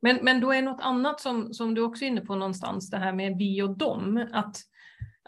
[0.00, 2.98] Men, men då är något annat som, som du också är inne på någonstans, det
[2.98, 4.28] här med vi och dem.
[4.32, 4.56] Att,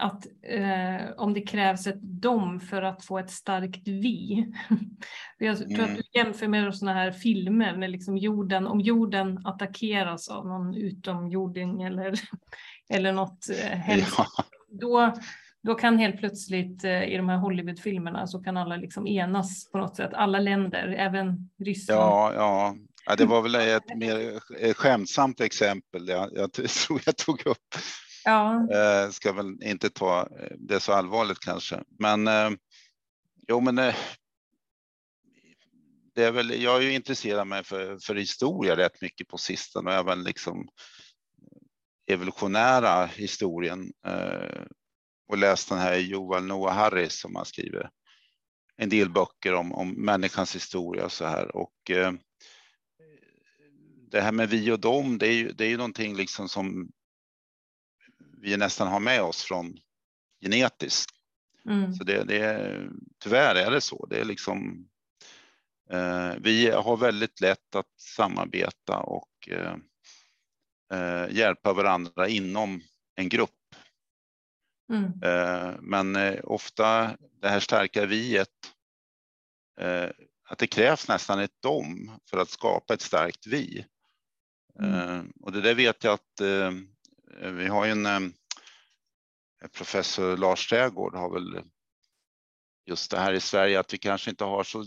[0.01, 4.47] att eh, om det krävs ett dom för att få ett starkt vi.
[5.39, 5.85] Jag tror mm.
[5.85, 10.75] att du jämför med sådana här filmer med liksom jorden, om jorden attackeras av någon
[10.75, 12.15] utomjording eller,
[12.89, 14.15] eller något eh, hemskt.
[14.19, 14.27] Ja.
[14.69, 15.15] Då,
[15.63, 19.79] då kan helt plötsligt eh, i de här Hollywoodfilmerna så kan alla liksom enas på
[19.79, 22.01] något sätt, alla länder, även Ryssland.
[22.01, 22.77] Ja, ja.
[23.07, 24.41] ja det var väl ett mer
[24.75, 26.53] skämtsamt exempel jag, jag
[26.87, 27.75] tror jag tog upp.
[28.25, 28.69] Ja.
[28.73, 32.51] Eh, ska väl inte ta eh, det så allvarligt kanske, men eh,
[33.49, 33.95] jo, men eh,
[36.15, 39.91] det är väl, jag är ju intresserad mig för, för historia rätt mycket på sistone
[39.91, 43.93] och även liksom eh, evolutionära historien.
[44.07, 44.63] Eh,
[45.31, 47.83] och läst den här Joel Noah Harris som har skrivit
[48.77, 51.57] en del böcker om, om människans historia och så här.
[51.57, 52.13] Och eh,
[54.11, 56.91] det här med vi och dem, det är ju, det är ju någonting liksom som
[58.41, 59.79] vi nästan har med oss från
[60.43, 61.15] genetiskt.
[61.67, 61.93] Mm.
[61.93, 62.77] Så det, det,
[63.23, 64.07] tyvärr är det så.
[64.11, 64.89] Det är liksom,
[65.91, 69.75] eh, vi har väldigt lätt att samarbeta och eh,
[70.93, 72.83] eh hjälpa varandra inom
[73.17, 73.51] en grupp
[74.91, 75.23] Mm.
[75.23, 78.49] Eh, men eh, ofta det här starka viet,
[80.49, 83.87] att det krävs nästan ett dom för att skapa ett starkt vi.
[84.79, 85.33] Mm.
[85.41, 86.41] Och det där vet jag att
[87.43, 88.35] vi har ju en
[89.73, 91.63] professor Lars Trägård har väl
[92.87, 94.87] just det här i Sverige att vi kanske inte har så,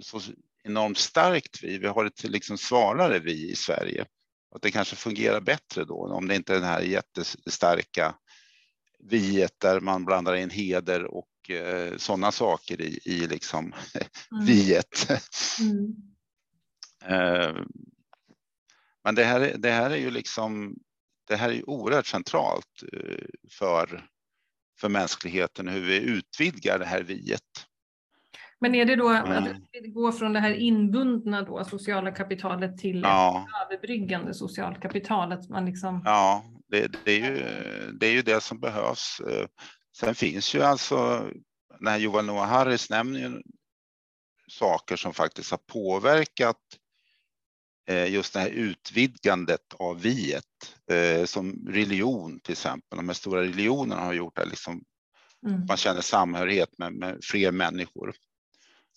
[0.00, 0.20] så
[0.64, 1.78] enormt starkt vi.
[1.78, 4.06] Vi har ett liksom svalare vi i Sverige.
[4.54, 8.14] Att det kanske fungerar bättre då om det inte är den här jättestarka
[8.98, 13.74] viet där man blandar in heder och eh, sådana saker i, i liksom
[14.32, 14.46] mm.
[14.46, 15.08] viet.
[15.60, 15.94] Mm.
[17.14, 17.62] eh,
[19.04, 20.76] men det här, det här är ju liksom,
[21.30, 24.06] det här är oerhört centralt eh, för,
[24.80, 27.66] för mänskligheten, hur vi utvidgar det här viet.
[28.60, 33.00] Men är det då att det går från det här inbundna då, sociala kapitalet till
[33.00, 33.46] ja.
[33.64, 35.32] överbryggande socialt kapital?
[35.32, 36.02] Att man liksom...
[36.04, 37.44] Ja, det, det, är ju,
[37.92, 39.20] det är ju det som behövs.
[39.20, 39.46] Eh,
[39.96, 41.28] sen finns ju alltså,
[41.78, 43.42] den här Johan Noah Harris nämner ju
[44.50, 46.56] saker som faktiskt har påverkat
[47.94, 50.44] just det här utvidgandet av viet,
[50.90, 52.96] eh, som religion till exempel.
[52.96, 54.84] De här stora religionerna har gjort det liksom,
[55.46, 55.66] mm.
[55.66, 58.12] man känner samhörighet med, med fler människor.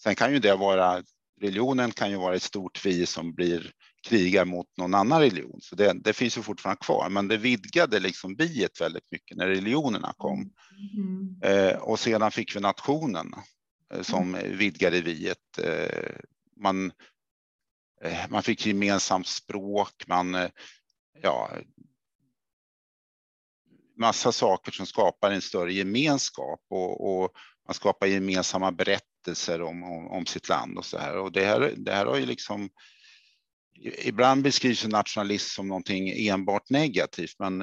[0.03, 1.03] Sen kan ju det vara,
[1.41, 3.71] religionen kan ju vara ett stort vi som blir
[4.07, 5.59] krigar mot någon annan religion.
[5.61, 9.47] Så det, det finns ju fortfarande kvar, men det vidgade liksom biet väldigt mycket när
[9.47, 10.51] religionerna kom.
[10.97, 11.39] Mm.
[11.41, 13.33] Eh, och sedan fick vi nationen
[13.93, 14.57] eh, som mm.
[14.57, 15.59] vidgade viet.
[15.63, 16.15] Eh,
[16.61, 16.91] man, eh,
[18.29, 20.49] man fick gemensamt språk, man, eh,
[21.21, 21.51] ja,
[23.97, 27.31] massa saker som skapar en större gemenskap och, och
[27.67, 31.17] man skapar gemensamma berättelser om, om, om, sitt land och så här.
[31.17, 32.69] Och det här, det här har ju liksom
[33.81, 37.57] ibland beskrivs nationalism som någonting enbart negativt, men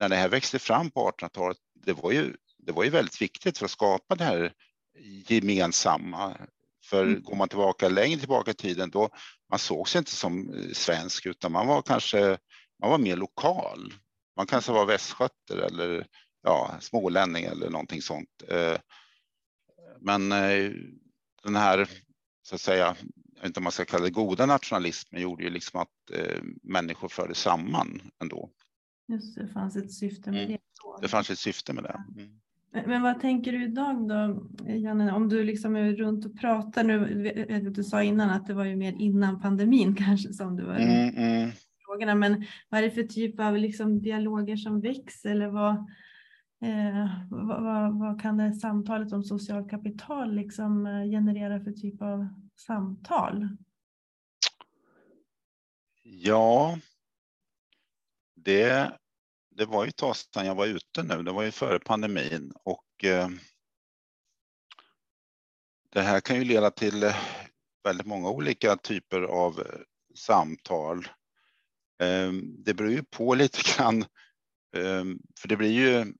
[0.00, 3.58] när det här växte fram på 1800-talet, det var ju, det var ju väldigt viktigt
[3.58, 4.52] för att skapa det här
[5.28, 6.36] gemensamma.
[6.84, 7.22] För mm.
[7.22, 9.08] går man tillbaka längre tillbaka i tiden, då
[9.54, 12.38] man såg sig inte som svensk, utan man var kanske
[12.80, 13.92] man var mer lokal.
[14.36, 16.06] Man kanske var västgöter eller
[16.42, 18.42] ja, smålänning eller någonting sånt.
[18.48, 18.76] Eh,
[20.00, 20.72] men eh,
[21.42, 21.88] den här,
[22.42, 22.96] så att säga,
[23.34, 27.08] vet inte om man ska kalla det goda nationalismen, gjorde ju liksom att eh, människor
[27.08, 28.50] förde samman ändå.
[29.08, 30.52] Just det, fanns ett syfte med mm.
[30.52, 30.58] det.
[31.00, 32.04] Det fanns ett syfte med det.
[32.16, 32.40] Mm.
[32.74, 37.70] Men, vad tänker du idag då, Janne, om du liksom är runt och pratar nu,
[37.70, 41.14] du sa innan att det var ju mer innan pandemin kanske som du var mm,
[41.16, 41.50] mm.
[41.86, 45.74] frågorna, men vad är det för typ av liksom dialoger som väcks eller vad,
[46.64, 52.02] eh, vad, vad, vad, kan det samtalet om socialt kapital liksom eh, generera för typ
[52.02, 53.48] av samtal?
[56.02, 56.78] Ja,
[58.34, 58.92] det,
[59.56, 61.22] det var ju ett tag sedan jag var ute nu.
[61.22, 63.28] Det var ju före pandemin och eh,
[65.92, 67.16] det här kan ju leda till eh,
[67.84, 69.80] väldigt många olika typer av eh,
[70.14, 71.08] samtal.
[72.02, 72.32] Eh,
[72.64, 74.02] det beror ju på lite grann,
[74.76, 75.04] eh,
[75.40, 76.14] för det blir ju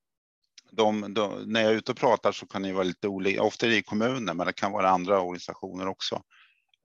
[0.70, 3.66] de, de, när jag är ute och pratar så kan det vara lite olika, ofta
[3.66, 6.22] är det i kommunen, men det kan vara andra organisationer också.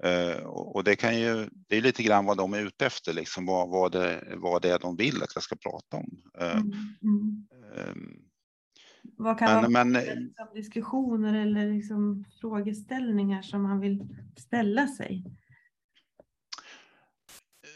[0.05, 3.45] Uh, och det kan ju, det är lite grann vad de är ute efter, liksom
[3.45, 6.21] vad, vad, det, vad det är de vill att jag ska prata om.
[6.41, 7.47] Uh, mm.
[7.75, 8.29] Um,
[9.17, 13.99] vad kan men, vara men, liksom diskussioner eller liksom frågeställningar som man vill
[14.37, 15.23] ställa sig?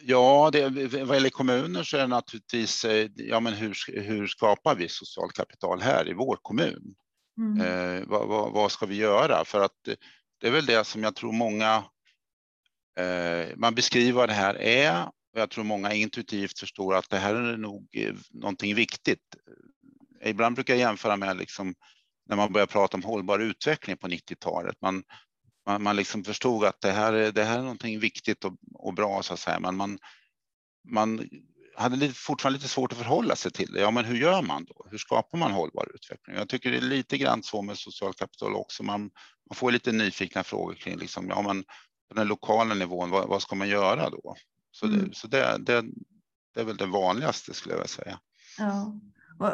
[0.05, 0.69] Ja, det,
[1.03, 5.33] vad gäller kommuner så är det naturligtvis, eh, ja men hur, hur skapar vi socialt
[5.33, 6.95] kapital här i vår kommun?
[7.38, 7.62] Mm.
[7.62, 9.45] Eh, vad, vad, vad, ska vi göra?
[9.45, 9.89] För att
[10.41, 11.83] det är väl det som jag tror många, eh,
[12.99, 17.17] Eh, man beskriver vad det här är och jag tror många intuitivt förstår att det
[17.17, 19.36] här är nog eh, någonting viktigt.
[20.21, 21.75] Eh, ibland brukar jag jämföra med liksom,
[22.29, 24.75] när man började prata om hållbar utveckling på 90-talet.
[24.82, 25.03] Man,
[25.65, 28.93] man, man liksom förstod att det här, är, det här är någonting viktigt och, och
[28.93, 29.99] bra så att säga, men man,
[30.88, 31.29] man
[31.75, 33.82] hade lite, fortfarande lite svårt att förhålla sig till det.
[33.82, 34.86] Ja, men hur gör man då?
[34.91, 36.36] Hur skapar man hållbar utveckling?
[36.36, 38.84] Jag tycker det är lite grann så med socialt kapital också.
[38.84, 39.01] Man,
[39.49, 41.63] man får lite nyfikna frågor kring liksom, ja, men
[42.13, 44.36] på den lokala nivån, vad, vad ska man göra då?
[44.71, 44.99] Så, mm.
[44.99, 45.84] det, så det, det,
[46.54, 48.19] det är väl det vanligaste skulle jag vilja säga.
[48.58, 48.99] Ja.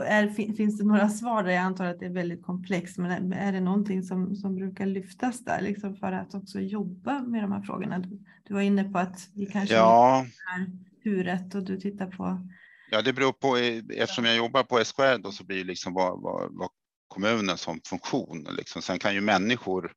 [0.06, 1.52] Är, finns det några svar där?
[1.52, 5.45] Jag antar att det är väldigt komplext, men är det någonting som, som brukar lyftas
[5.45, 8.00] där liksom för att också jobba med de här frågorna?
[8.00, 10.26] Du, du var inne på att vi kanske ja.
[10.58, 10.72] är
[11.04, 12.48] huret och du tittar på.
[12.91, 13.58] Ja, det beror på.
[13.93, 16.69] Eftersom jag jobbar på SKR då så blir det liksom vad, vad, vad
[17.08, 18.48] kommunen som funktion.
[18.58, 18.82] Liksom.
[18.82, 19.91] Sen kan ju människor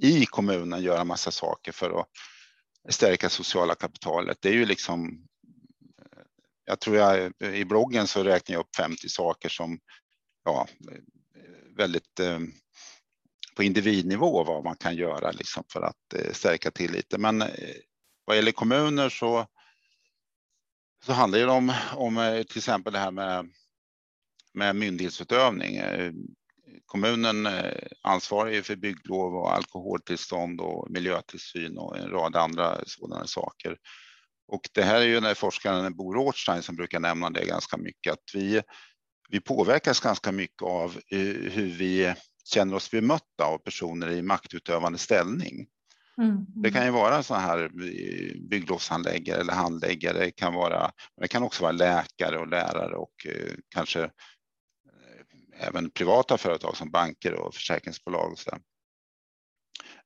[0.00, 2.08] i kommunen göra massa saker för att
[2.88, 4.38] stärka sociala kapitalet.
[4.40, 5.28] Det är ju liksom
[6.64, 9.78] jag tror jag i bloggen så räknar jag upp 50 saker som
[10.44, 10.68] ja,
[11.76, 12.38] väldigt eh,
[13.56, 17.20] på individnivå vad man kan göra liksom för att eh, stärka tilliten.
[17.20, 17.48] Men eh,
[18.24, 19.46] vad gäller kommuner så,
[21.04, 23.50] så handlar det om, om eh, till exempel det här med,
[24.54, 25.76] med myndighetsutövning.
[25.76, 26.12] Eh,
[26.92, 27.48] Kommunen
[28.02, 33.76] ansvarar ju för bygglov och alkoholtillstånd och miljötillsyn och en rad andra sådana saker.
[34.48, 38.12] Och det här är ju när forskaren Bo Rothstein som brukar nämna det ganska mycket,
[38.12, 38.62] att vi,
[39.28, 41.18] vi påverkas ganska mycket av eh,
[41.52, 45.66] hur vi känner oss bemötta av personer i maktutövande ställning.
[46.18, 46.46] Mm.
[46.48, 51.42] Det kan ju vara så här eh, bygglovshandläggare eller handläggare, det kan, vara, det kan
[51.42, 54.10] också vara läkare och lärare och eh, kanske
[55.66, 58.32] även privata företag som banker och försäkringsbolag.
[58.32, 58.50] Och så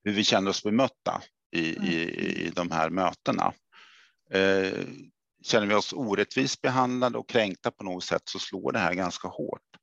[0.05, 1.89] Hur vi känner oss bemötta i, mm.
[1.89, 2.01] i,
[2.47, 3.53] i de här mötena.
[4.31, 4.73] Eh,
[5.43, 9.29] känner vi oss orättvist behandlade och kränkta på något sätt så slår det här ganska
[9.29, 9.77] hårt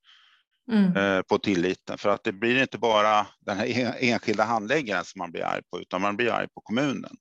[0.72, 0.98] mm.
[0.98, 1.98] eh, på tilliten.
[1.98, 5.82] För att det blir inte bara den här enskilda handläggaren som man blir arg på,
[5.82, 7.16] utan man blir arg på kommunen.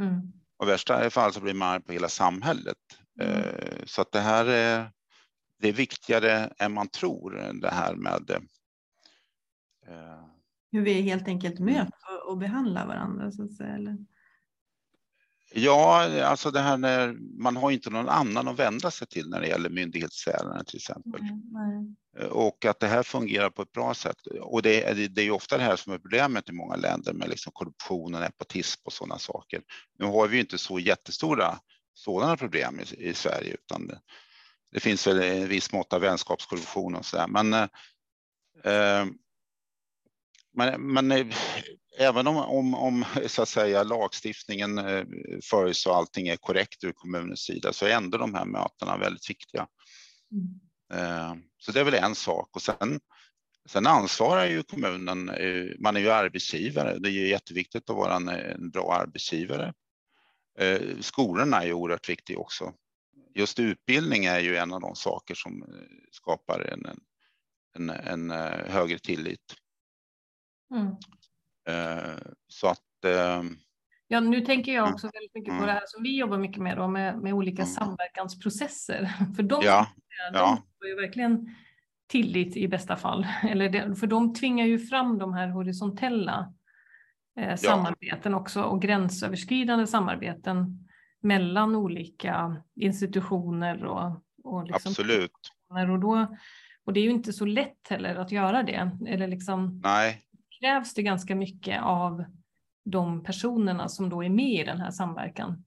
[0.00, 0.32] Mm.
[0.58, 2.76] Och i värsta fall så blir man arg på hela samhället.
[3.20, 3.32] Mm.
[3.32, 4.90] Eh, så att det här är,
[5.62, 8.30] det är viktigare än man tror, det här med
[9.86, 10.24] eh,
[10.72, 11.74] hur vi helt enkelt mm.
[11.74, 13.32] möter och behandlar varandra.
[13.32, 13.96] Så att säga, eller?
[15.54, 19.40] Ja, alltså det här när man har inte någon annan att vända sig till när
[19.40, 21.20] det gäller myndighetsärenden till exempel.
[21.20, 22.32] Mm, mm.
[22.32, 24.26] Och att det här fungerar på ett bra sätt.
[24.40, 27.12] Och det är, det är ju ofta det här som är problemet i många länder
[27.12, 29.62] med liksom korruption och nepotism och sådana saker.
[29.98, 31.58] Nu har vi ju inte så jättestora
[31.94, 33.90] sådana problem i, i Sverige, utan
[34.72, 37.28] det, finns väl en viss mått av vänskapskorruption och så där.
[37.28, 37.52] Men,
[38.64, 39.06] eh,
[40.54, 41.32] men, men
[41.98, 45.04] även om, om, om så att säga, lagstiftningen eh,
[45.50, 49.30] följs och allting är korrekt ur kommunens sida så är ändå de här mötena väldigt
[49.30, 49.66] viktiga.
[50.32, 50.60] Mm.
[50.92, 52.48] Eh, så det är väl en sak.
[52.52, 53.00] Och sen,
[53.68, 56.98] sen ansvarar ju kommunen, eh, man är ju arbetsgivare.
[56.98, 59.72] Det är ju jätteviktigt att vara en, en bra arbetsgivare.
[61.00, 62.72] Skolorna är ju oerhört viktiga också.
[63.34, 65.64] Just utbildning är ju en av de saker som
[66.10, 67.00] skapar en,
[67.74, 68.30] en, en
[68.70, 69.54] högre tillit.
[70.74, 70.86] Mm.
[71.68, 72.18] Eh,
[72.48, 73.56] så att ehm,
[74.12, 76.76] Ja, nu tänker jag också väldigt mycket på det här som vi jobbar mycket med,
[76.76, 77.74] då, med, med olika mm.
[77.74, 79.10] samverkansprocesser.
[79.36, 79.86] För de, ja,
[80.32, 80.62] de ja.
[80.80, 81.54] har ju verkligen
[82.06, 83.26] tillit i bästa fall.
[83.42, 86.54] Eller det, för de tvingar ju fram de här horisontella
[87.38, 88.38] eh, samarbeten ja.
[88.38, 90.88] också och gränsöverskridande samarbeten
[91.22, 95.32] mellan olika institutioner och, och liksom Absolut.
[95.68, 96.36] Och, då,
[96.84, 98.90] och det är ju inte så lätt heller att göra det.
[99.06, 100.22] Eller liksom, Nej
[100.62, 102.24] krävs det ganska mycket av
[102.84, 105.64] de personerna som då är med i den här samverkan.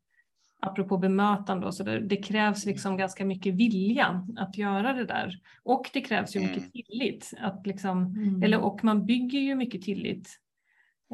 [0.60, 5.40] Apropå bemötande, så det, det, krävs liksom ganska mycket vilja att göra det där.
[5.64, 6.72] Och det krävs ju mycket mm.
[6.72, 7.34] tillit.
[7.40, 8.44] Att liksom, mm.
[8.44, 10.40] eller, och man bygger ju mycket tillit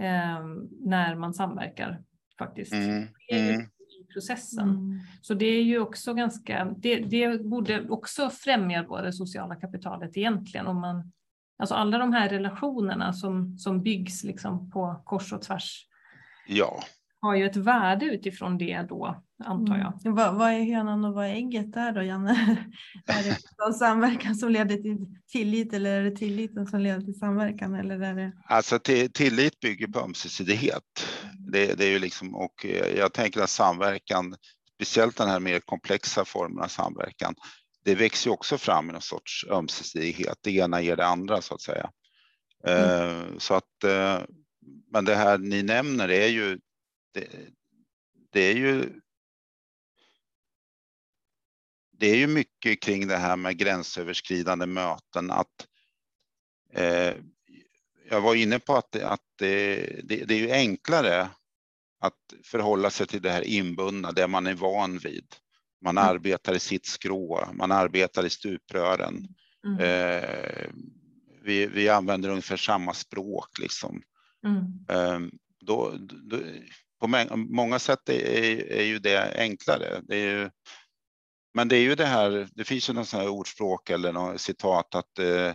[0.01, 0.45] eh,
[0.79, 2.03] när man samverkar.
[2.37, 2.73] faktiskt.
[2.73, 3.69] Mm, Det är mm.
[4.13, 4.69] Processen.
[4.69, 4.99] Mm.
[5.21, 10.17] Så det är ju också ganska, det, det borde också främja då det sociala kapitalet
[10.17, 10.67] egentligen.
[10.67, 11.11] Om man,
[11.57, 15.87] alltså alla de här relationerna som, som byggs liksom på kors och tvärs
[16.47, 16.83] Ja,
[17.21, 20.05] har ju ett värde utifrån det då, antar jag.
[20.05, 20.15] Mm.
[20.15, 22.31] Vad, vad är hönan och vad är ägget där då, Janne?
[23.07, 24.97] är det någon samverkan som leder till
[25.31, 27.75] tillit eller är det tilliten som leder till samverkan?
[27.75, 28.31] Eller är det...
[28.45, 31.07] alltså till, tillit bygger på ömsesidighet.
[31.51, 34.35] Det, det är ju liksom, och eh, jag tänker att samverkan,
[34.75, 37.35] speciellt den här mer komplexa formen av samverkan,
[37.83, 40.37] det växer ju också fram i någon sorts ömsesidighet.
[40.41, 41.89] Det ena ger det andra så att säga.
[42.67, 44.19] Eh, så att, eh,
[44.91, 46.59] men det här ni nämner är ju,
[47.13, 47.27] det,
[48.31, 49.01] det är ju
[51.91, 55.31] det är ju mycket kring det här med gränsöverskridande möten.
[55.31, 55.67] Att,
[56.73, 57.13] eh,
[58.09, 61.29] jag var inne på att, att det, det, det är ju enklare
[61.99, 65.35] att förhålla sig till det här inbundna, det man är van vid.
[65.81, 66.09] Man Mm.
[66.09, 69.27] arbetar i sitt skrå, man arbetar i stuprören.
[69.65, 69.79] Mm.
[69.79, 70.69] Eh,
[71.43, 74.01] vi, vi använder ungefär samma språk liksom.
[74.45, 74.85] Mm.
[74.89, 75.19] Eh,
[75.59, 76.37] då, då,
[77.01, 80.01] på många sätt är, är, är ju det enklare.
[80.03, 80.49] Det är ju,
[81.53, 84.41] men det är ju det här, det finns ju något sånt här ordspråk eller något
[84.41, 85.53] citat att eh,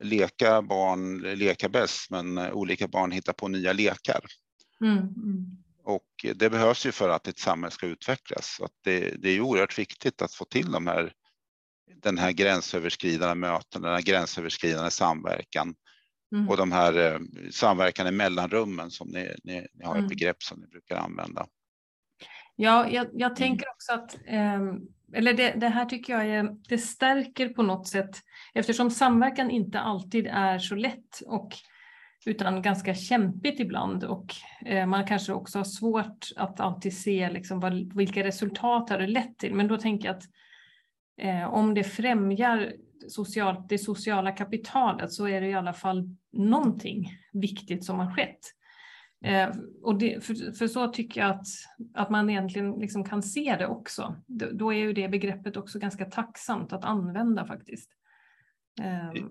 [0.00, 4.20] leka barn leka bäst, men eh, olika barn hittar på nya lekar.
[4.84, 4.98] Mm.
[4.98, 5.46] Mm.
[5.84, 8.54] Och det behövs ju för att ett samhälle ska utvecklas.
[8.56, 11.12] Så att det, det är ju oerhört viktigt att få till de här,
[12.02, 15.74] den här gränsöverskridande möten, den här gränsöverskridande samverkan
[16.32, 16.48] Mm.
[16.48, 17.18] och de här eh,
[17.50, 20.08] samverkan i mellanrummen som ni, ni, ni har ett Mm.
[20.08, 21.46] begrepp som ni brukar använda.
[22.56, 23.18] Ja, jag, Mm.
[23.18, 24.78] jag tänker också att, ehm,
[25.14, 28.10] eller det, det här tycker jag är, det stärker på något sätt,
[28.54, 31.52] eftersom samverkan inte alltid är så lätt och
[32.26, 34.34] utan ganska kämpigt ibland och
[34.66, 39.06] eh, man kanske också har svårt att alltid se liksom vad, vilka resultat har det
[39.06, 39.54] lett till.
[39.54, 40.24] Men då tänker jag att
[41.20, 42.72] eh, om det främjar
[43.08, 48.40] socialt, det sociala kapitalet så är det i alla fall någonting viktigt som har skett.
[49.24, 49.48] Eh,
[49.82, 51.46] och det, för, för så tycker jag att,
[51.94, 54.16] att man egentligen liksom kan se det också.
[54.26, 57.90] Då, då är ju det begreppet också ganska tacksamt att använda faktiskt.
[58.80, 59.22] Eh,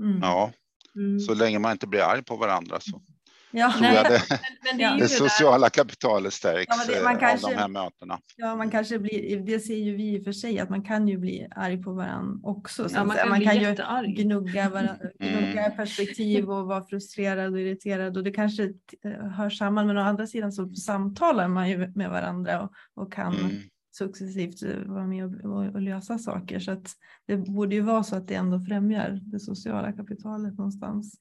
[0.00, 0.18] Mm.
[0.22, 0.52] Ja,
[0.94, 1.20] mm.
[1.20, 3.02] så länge man inte blir arg på varandra så
[3.50, 3.72] Ja.
[3.72, 4.90] tror jag det, Men, men det är Ja.
[4.92, 8.18] det det där, sociala kapitalet stärks Ja, det- man eh, kanske- av de här mötena.
[8.36, 11.08] Ja, man kanske blir, det ser ju vi i och för sig, att man kan
[11.08, 12.88] ju bli arg på varandra också.
[12.88, 13.76] så ja, man kan, man kan ju
[14.22, 15.42] gnugga, varandra, Mm.
[15.42, 18.62] gnugga perspektiv och vara frustrerad och irriterad och det kanske
[19.04, 23.12] eh, hör samman men å andra sidan så samtalar man ju med varandra och, och
[23.12, 23.50] kan Mm.
[23.98, 26.90] successivt eh, vara med och, och, och lösa saker så att
[27.26, 31.14] det borde ju vara så att det ändå främjar det sociala kapitalet någonstans.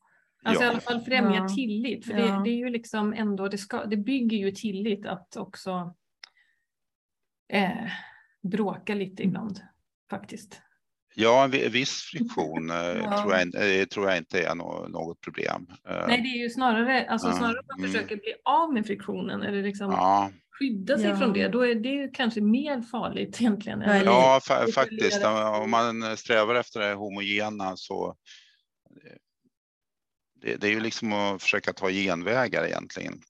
[0.47, 0.71] Alltså i Ja.
[0.71, 1.47] alla fall främja Ja.
[1.55, 2.05] tillit.
[2.05, 2.25] För Ja.
[2.25, 5.95] det, det är ju liksom ändå, det, ska, det bygger ju tillit att också
[7.53, 7.91] eh,
[8.51, 9.29] bråka lite Mm.
[9.29, 9.59] ibland.
[10.09, 10.61] Faktiskt.
[11.15, 13.21] Ja, en vi- viss friktion eh, Ja.
[13.21, 15.67] tror, jag, eh, tror jag inte är nå- något problem.
[15.89, 17.91] Eh, Nej, det är ju snarare, alltså snarare att man Mm.
[17.91, 21.17] försöker bli av med friktionen eller liksom Ja, skydda sig Ja.
[21.17, 21.47] från det.
[21.47, 23.81] Då är det ju kanske mer farligt egentligen.
[23.81, 25.25] Ja, än- eller- ja fa faktiskt.
[25.61, 28.15] Om man strävar efter det homogena så
[30.47, 33.21] det, det är ju liksom att försöka ta genvägar egentligen.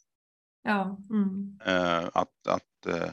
[0.63, 0.97] Ja.
[1.09, 1.59] Mm.
[1.65, 3.11] Eh, att att eh,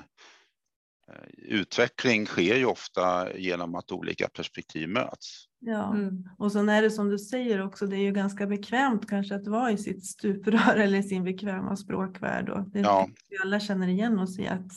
[1.36, 5.44] utveckling sker ju ofta genom att olika perspektiv möts.
[5.58, 5.94] Ja.
[5.94, 6.28] Mm.
[6.38, 9.46] Och sen är det som du säger också, det är ju ganska bekvämt kanske att
[9.46, 12.48] vara i sitt stuprör eller sin bekväma språkvärld.
[12.48, 13.08] Och det Ja.
[13.30, 14.72] vi alla känner igen oss i att,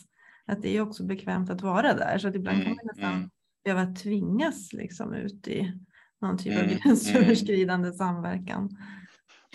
[0.45, 2.17] att det är också bekvämt att vara där.
[2.17, 3.30] Så att ibland kan Mm, man nästan mm.
[3.63, 5.73] behöva tvingas liksom ut i
[6.21, 8.78] någon typ av Mm, gränsöverskridande samverkan.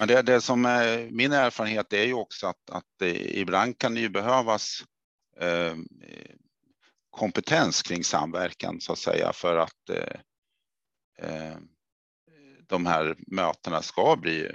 [0.02, 4.00] Men det, det som är min erfarenhet är ju också att, att ibland kan det
[4.00, 4.84] ju behövas
[5.40, 5.76] eh,
[7.10, 10.16] kompetens kring samverkan så att säga för att eh,
[11.30, 11.56] eh,
[12.66, 14.50] de här mötena ska bli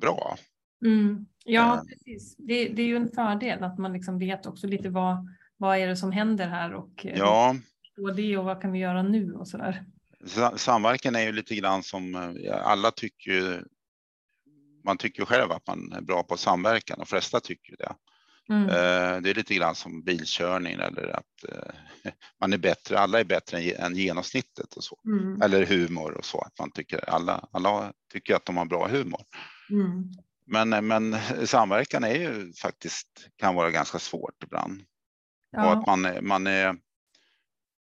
[0.00, 0.36] bra.
[0.84, 1.26] Mm.
[1.44, 1.82] Ja, Eh.
[1.84, 2.36] precis.
[2.36, 5.86] Det, det är ju en fördel att man liksom vet också lite vad, vad är
[5.86, 7.56] det som händer här och eh, Ja,
[8.00, 9.84] och det och vad kan vi göra nu och sådär.
[10.26, 13.64] sa- samverkan är ju lite grann som alla tycker.
[14.84, 17.94] Man tycker själv att man är bra på samverkan och flesta tycker det.
[18.48, 18.68] Mm.
[18.68, 21.74] Eh, Det är lite grann som bilkörning eller att eh,
[22.40, 22.98] man är bättre.
[22.98, 24.98] Alla är bättre än ge- än genomsnittet och så.
[25.06, 25.42] Mm.
[25.42, 26.40] Eller humor och så.
[26.40, 29.20] Att man tycker alla, alla tycker att de har bra humor.
[29.70, 30.04] Mm.
[30.46, 31.16] Men, men
[31.46, 34.80] samverkan är ju faktiskt kan vara ganska svårt ibland.
[34.80, 34.86] Och
[35.62, 35.72] Ja.
[35.78, 36.76] att man, man är,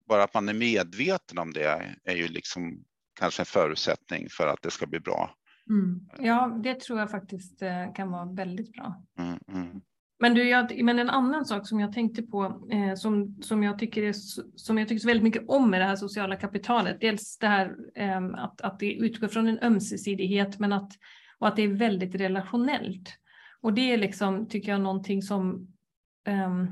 [0.08, 2.84] bara att man är medveten om det är ju liksom
[3.18, 5.34] kanske en förutsättning för att det ska bli bra.
[5.70, 6.00] Mm.
[6.18, 9.02] ja, det tror jag faktiskt eh, kan vara väldigt bra.
[9.18, 9.80] Mm, mm.
[10.18, 13.78] Men, du, jag, men en annan sak som jag tänkte på, eh, som, som, jag
[13.78, 14.12] tycker är,
[14.56, 17.76] som jag tycker så väldigt mycket om med det här sociala kapitalet, dels det här
[17.94, 20.92] eh, att, att det utgår från en ömsesidighet men att,
[21.38, 23.18] och att det är väldigt relationellt.
[23.60, 25.68] Och det är liksom, tycker jag, någonting som
[26.26, 26.64] eh,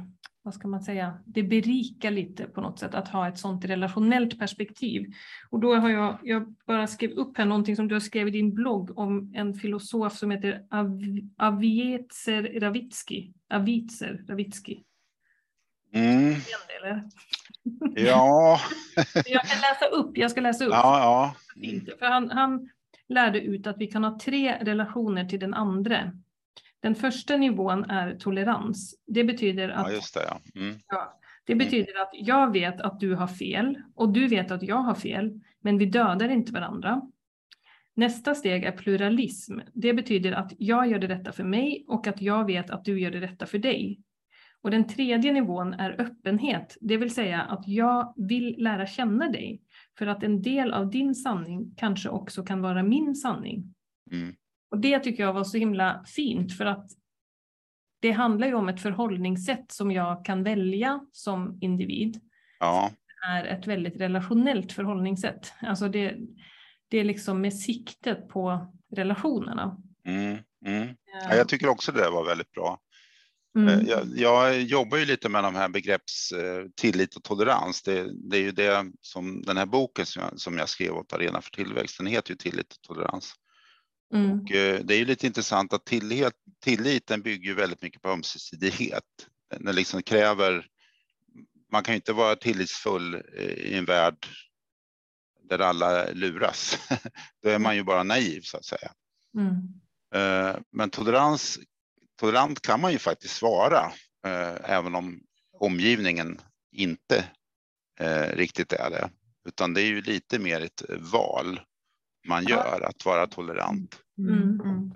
[0.45, 4.39] vad ska man säga, det berikar lite på något sätt att ha ett sånt relationellt
[4.39, 5.13] perspektiv.
[5.51, 8.39] Och då har jag, jag bara skrivit upp här någonting som du har skrivit i
[8.39, 11.01] din blogg om en filosof som heter Av,
[11.39, 13.33] Aviezer Ravitsky.
[13.51, 14.83] Avitzer Ravitsky.
[15.93, 16.35] Mm.
[17.95, 18.61] Ja.
[19.15, 20.73] jag kan läsa upp, jag ska läsa upp.
[20.73, 21.95] Ja, ja.
[21.99, 22.69] För han, han
[23.09, 26.13] lärde ut att vi kan ha tre relationer till den andra.
[26.85, 28.95] Den första nivån är tolerans.
[29.07, 30.61] Det betyder att, ja, det, ja.
[30.61, 30.77] Mm.
[30.89, 34.77] Ja, det betyder att jag vet att du har fel och du vet att jag
[34.77, 37.03] har fel, men vi dödar inte varandra.
[37.95, 39.59] Nästa steg är pluralism.
[39.75, 43.01] Det betyder att jag gör det rätta för mig och att jag vet att du
[43.01, 44.01] gör det rätta för dig.
[44.63, 49.63] Och den tredje nivån är öppenhet, det vill säga att jag vill lära känna dig
[49.99, 53.75] för att en del av din sanning kanske också kan vara min sanning.
[54.11, 54.35] Mm.
[54.75, 56.91] Och det tycker jag var så himla fint för att
[58.01, 62.21] det handlar ju om ett förhållningssätt som jag kan välja som individ.
[62.61, 62.91] Ja.
[63.07, 65.53] Det är ett väldigt relationellt förhållningssätt.
[65.61, 66.17] Alltså det,
[66.89, 69.77] det är liksom med siktet på relationerna.
[70.07, 70.89] Mm, mm.
[71.29, 72.79] Ja, jag tycker också det var väldigt bra.
[73.59, 73.69] Mm.
[73.69, 77.83] Eh, jag, jag, jobbar ju lite med de här begrepps eh, tillit och tolerans.
[77.83, 81.13] Det, det, är ju det som den här boken som jag, som jag skrev åt
[81.13, 83.35] Arena för tillväxt, den heter ju tillit och tolerans.
[84.15, 84.41] Mm.
[84.41, 88.09] Och eh, det är ju lite intressant att tillit, tilliten bygger ju väldigt mycket på
[88.09, 89.05] ömsesidighet.
[89.61, 90.67] Den liksom kräver,
[91.73, 93.15] man kan ju inte vara tillitsfull
[93.57, 94.27] i en värld
[95.49, 96.79] där alla luras.
[97.43, 98.93] Då är man ju bara naiv så att säga.
[99.37, 99.55] Mm.
[100.71, 101.59] Men tolerans,
[102.21, 103.93] tolerant kan man ju faktiskt vara,
[104.65, 105.21] även om
[105.61, 106.41] omgivningen
[106.73, 107.25] inte
[108.33, 109.11] riktigt är det.
[109.49, 111.61] Utan det är ju lite mer ett val
[112.29, 114.04] man gör, att vara tolerant.
[114.19, 114.61] Mm.
[114.61, 114.91] Mm.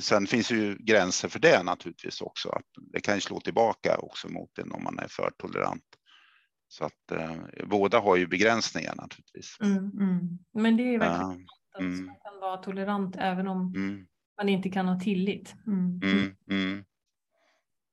[0.00, 2.48] Sen finns ju gränser för det naturligtvis också.
[2.48, 5.84] Att det kan ju slå tillbaka också mot en om man är för tolerant.
[6.68, 9.56] Så att eh, båda har ju begränsningar naturligtvis.
[9.60, 9.76] Mm.
[9.76, 10.38] Mm.
[10.54, 14.06] Men det är verkligen uh, att man kan vara tolerant även om mm.
[14.36, 15.54] man inte kan ha tillit.
[15.66, 16.84] Mm.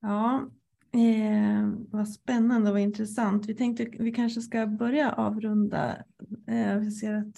[0.02, 0.50] Ja,
[0.94, 3.46] eh, vad spännande och vad intressant.
[3.46, 5.98] Vi tänkte vi kanske ska börja avrunda.
[6.48, 7.36] Eh, vi ser att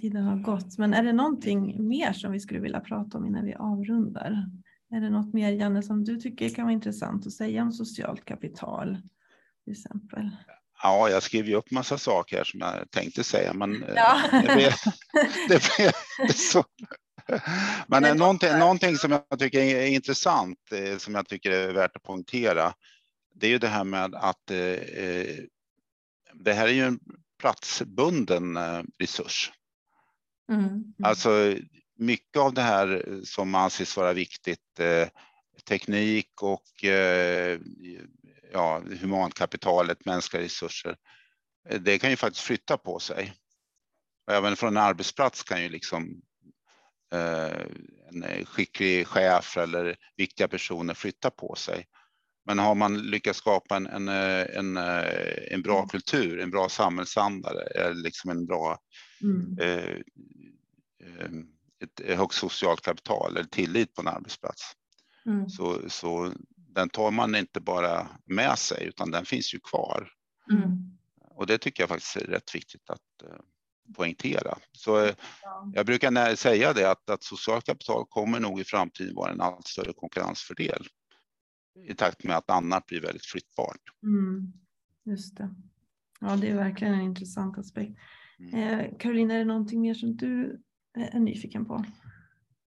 [0.00, 0.78] tiden har gått.
[0.78, 4.44] Men är det någonting mer som vi skulle vilja prata om innan vi avrundar?
[4.90, 8.24] Är det något mer, Janne, som du tycker kan vara intressant att säga om socialt
[8.24, 8.98] kapital?
[9.64, 10.30] Till exempel?
[10.82, 14.20] Ja, jag skrev ju upp massa saker här som jag tänkte säga, men ja.
[14.32, 14.72] det blev,
[15.48, 15.92] det blev
[16.34, 16.64] så.
[17.86, 20.58] Men det någonting, någonting som jag tycker är intressant,
[20.98, 22.72] som jag tycker är värt att poängtera,
[23.34, 24.56] det är ju det här med att eh,
[26.34, 26.98] det här är ju en
[27.38, 28.58] platsbunden
[28.98, 29.52] resurs.
[30.50, 30.84] Mm.
[31.02, 31.54] Alltså
[31.98, 35.08] mycket av det här som anses vara viktigt, eh,
[35.68, 37.60] teknik och eh,
[38.52, 40.96] ja, humankapitalet, mänskliga resurser,
[41.80, 43.32] det kan ju faktiskt flytta på sig.
[44.26, 46.22] Och även från en arbetsplats kan ju liksom
[47.12, 47.66] eh,
[48.08, 51.86] en skicklig chef eller viktiga personer flytta på sig.
[52.46, 54.76] Men har man lyckats skapa en, en, en,
[55.50, 57.52] en bra kultur, en bra samhällsanda,
[57.92, 58.78] liksom en bra
[59.22, 59.58] Mm.
[59.58, 59.96] eh,
[61.82, 64.62] ett högt socialt kapital eller tillit på en arbetsplats.
[65.26, 65.48] Mm.
[65.48, 70.12] Så, så den tar man inte bara med sig utan den finns ju kvar.
[70.52, 70.98] Mm.
[71.34, 73.40] Och det tycker jag faktiskt är rätt viktigt att eh,
[73.96, 74.58] poängtera.
[74.72, 75.70] Så eh, Ja.
[75.74, 79.66] jag brukar säga det att, att socialt kapital kommer nog i framtiden vara en allt
[79.66, 80.86] större konkurrensfördel
[81.88, 83.80] i takt med att annat blir väldigt flyttbart.
[84.02, 84.52] Mm.
[85.04, 85.54] Just det.
[86.20, 87.98] Ja, det är verkligen en intressant aspekt.
[88.40, 88.80] Mm.
[88.80, 90.60] Eh, Carolina, är det någonting mer som du
[90.96, 91.84] är nyfiken på?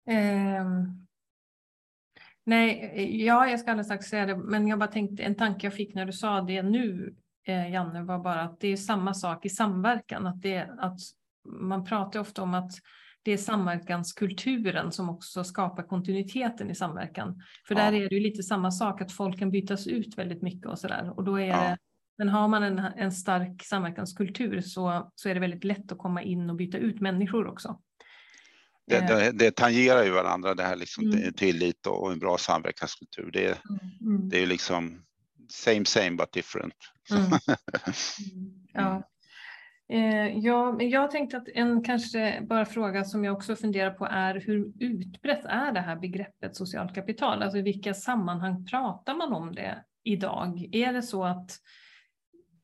[0.09, 1.05] Ehm,
[2.43, 5.73] nej, ja, jag ska alldeles strax säga det, men jag bara tänkte en tanke jag
[5.73, 7.15] fick när du sa det nu,
[7.47, 10.27] eh, Janne, var bara att det är samma sak i samverkan.
[10.27, 10.99] Att, det, att
[11.45, 12.71] man pratar ofta om att
[13.23, 17.41] det är samverkanskulturen som också skapar kontinuiteten i samverkan.
[17.67, 17.81] För Ja.
[17.81, 20.79] där är det ju lite samma sak, att folk kan bytas ut väldigt mycket och
[20.79, 21.13] sådär.
[21.15, 21.61] Och då är Ja.
[21.61, 21.77] det,
[22.17, 26.21] men har man en, en stark samverkanskultur så, så är det väldigt lätt att komma
[26.21, 27.79] in och byta ut människor också.
[28.87, 31.33] Det, Eh, det, det tangerar ju varandra, det här liksom Mm.
[31.33, 33.29] tillit och en bra samverkanskultur.
[33.33, 33.59] Det,
[34.01, 34.29] Mm.
[34.29, 35.03] det är ju liksom
[35.49, 36.73] same same but different.
[37.11, 37.39] Mm.
[38.73, 39.09] Ja.
[39.93, 44.35] Eh, ja, jag tänkte att en kanske bara fråga som jag också funderar på är
[44.35, 47.43] hur utbrett är det här begreppet socialt kapital?
[47.43, 50.69] Alltså i vilka sammanhang pratar man om det idag?
[50.71, 51.51] Är det så att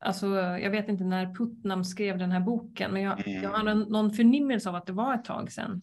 [0.02, 3.44] Alltså, jag vet inte när Putnam skrev den här boken, men jag, mm.
[3.44, 5.82] jag har någon förnimmelse av att det var ett tag sedan.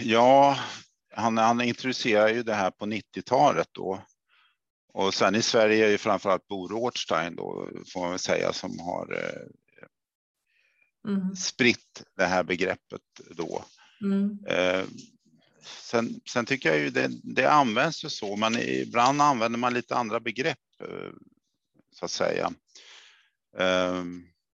[0.00, 0.58] Ja,
[1.14, 4.02] han, han introducerade ju det här på 90-talet då.
[4.92, 8.78] Och sen i Sverige är det framförallt Bo Rothstein då, får man väl säga, som
[8.78, 9.48] har eh,
[11.12, 11.36] mm.
[11.36, 13.00] spritt det här begreppet
[13.36, 13.64] då.
[14.02, 14.38] Mm.
[14.48, 14.84] Eh,
[15.62, 19.96] sen, sen, tycker jag ju det, det används ju så, men ibland använder man lite
[19.96, 21.10] andra begrepp eh,
[21.98, 22.52] så att säga.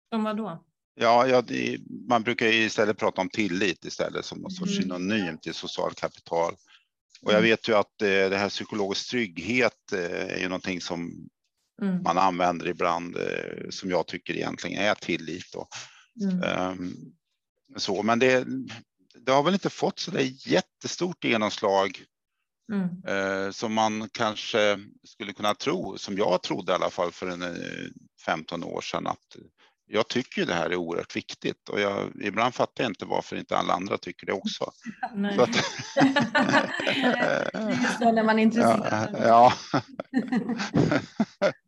[0.09, 0.63] Som vad då?
[0.95, 1.77] Ja, ja det,
[2.09, 4.81] man brukar istället prata om tillit istället som någon sorts mm.
[4.81, 6.53] synonym till socialt kapital.
[7.21, 7.49] Och jag mm.
[7.49, 11.29] vet ju att eh, det här psykologisk trygghet eh, är ju någonting som
[11.81, 12.03] mm.
[12.03, 15.55] man använder ibland eh, som jag tycker egentligen är tillit.
[15.55, 15.67] Och,
[16.21, 16.71] mm.
[16.71, 16.95] um,
[17.77, 18.45] så, men det,
[19.25, 22.03] det har väl inte fått så där jättestort genomslag
[22.71, 22.89] mm.
[23.09, 27.43] uh, som man kanske skulle kunna tro, som jag trodde i alla fall för en,
[28.25, 29.37] 15 år sedan, att
[29.87, 33.57] jag tycker det här är oerhört viktigt och jag, ibland fattar jag inte varför inte
[33.57, 34.71] alla andra tycker det också.
[35.15, 35.35] Nej.
[35.35, 35.49] Så att,
[37.99, 39.15] då när man är intresserad.
[39.19, 39.53] Ja.
[39.71, 39.81] ja.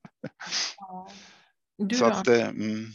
[1.77, 2.11] Du så då?
[2.11, 2.85] Att, mm.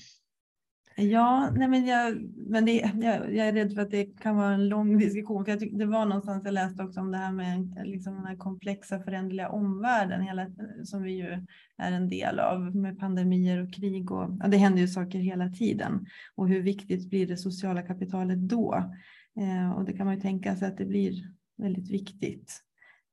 [1.00, 4.54] Ja, nej men, jag, men det, jag, jag, är rädd för att det kan vara
[4.54, 5.44] en lång diskussion.
[5.44, 8.26] För jag tyck, det var någonstans jag läste också om det här med liksom den
[8.26, 10.46] här komplexa föränderliga omvärlden hela,
[10.84, 11.46] som vi ju
[11.76, 14.12] är en del av med pandemier och krig.
[14.12, 16.06] Och, ja, det händer ju saker hela tiden.
[16.34, 18.92] Och hur viktigt blir det sociala kapitalet då?
[19.40, 21.12] Eh, och det kan man ju tänka sig att det blir
[21.56, 22.62] väldigt viktigt.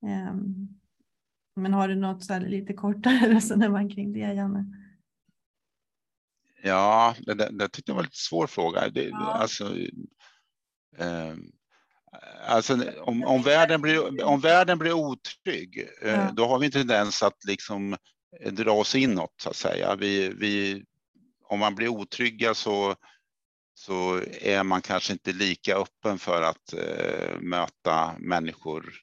[0.06, 0.36] Eh,
[1.56, 4.85] men har du något så lite kortare resonemang kring det, Janne?
[6.68, 8.89] Ja, det, det, det tyckte jag var en lite svår fråga.
[8.89, 9.34] Det, ja.
[9.34, 9.78] Alltså,
[10.97, 11.34] eh,
[12.47, 16.32] alltså om, om, världen blir, om världen blir otrygg, eh, ja.
[16.34, 17.97] då har vi en tendens att liksom
[18.51, 19.95] dra oss inåt så att säga.
[19.95, 20.84] Vi, vi,
[21.43, 22.95] om man blir otrygga så,
[23.74, 28.93] så är man kanske inte lika öppen för att eh, möta människor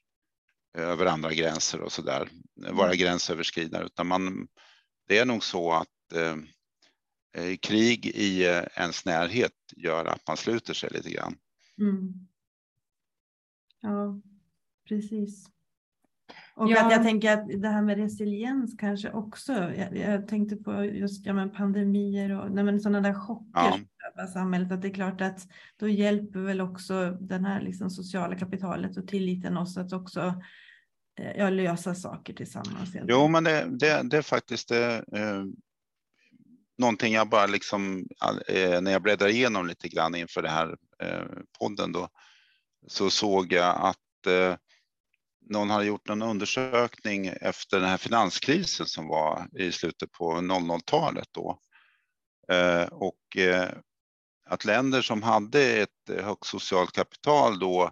[0.79, 2.99] över andra gränser och så där, vara mm.
[2.99, 4.49] gränsöverskridare, utan man,
[5.09, 6.37] det är nog så att eh, Eh,
[7.61, 11.35] krig i eh, ens närhet gör att man sluter sig lite grann.
[11.79, 12.13] Mm.
[13.81, 14.21] Ja,
[14.89, 15.47] precis.
[16.55, 16.87] Och ja.
[16.87, 19.53] att jag tänker att det här med resiliens kanske också.
[19.53, 23.79] Jag, jag tänkte på just ja, men pandemier och nej, men sådana där chocker ja.
[24.17, 24.73] som samhället.
[24.73, 29.09] Att det är klart att då hjälper väl också den här liksom sociala kapitalet och
[29.09, 30.43] tilliten oss att också
[31.19, 32.97] eh, ja, lösa saker tillsammans.
[33.09, 35.05] Jo, men det, det, det är faktiskt det
[36.79, 38.07] någonting jag bara liksom,
[38.49, 41.25] eh, när jag bläddrar igenom lite grann inför den här eh,
[41.59, 42.09] podden då,
[42.87, 44.57] så såg jag att eh,
[45.51, 51.29] någon hade gjort någon undersökning efter den här finanskrisen som var i slutet på 00-talet
[51.31, 51.59] då.
[52.91, 53.37] Och
[54.47, 57.91] att länder som hade ett högt socialt kapital då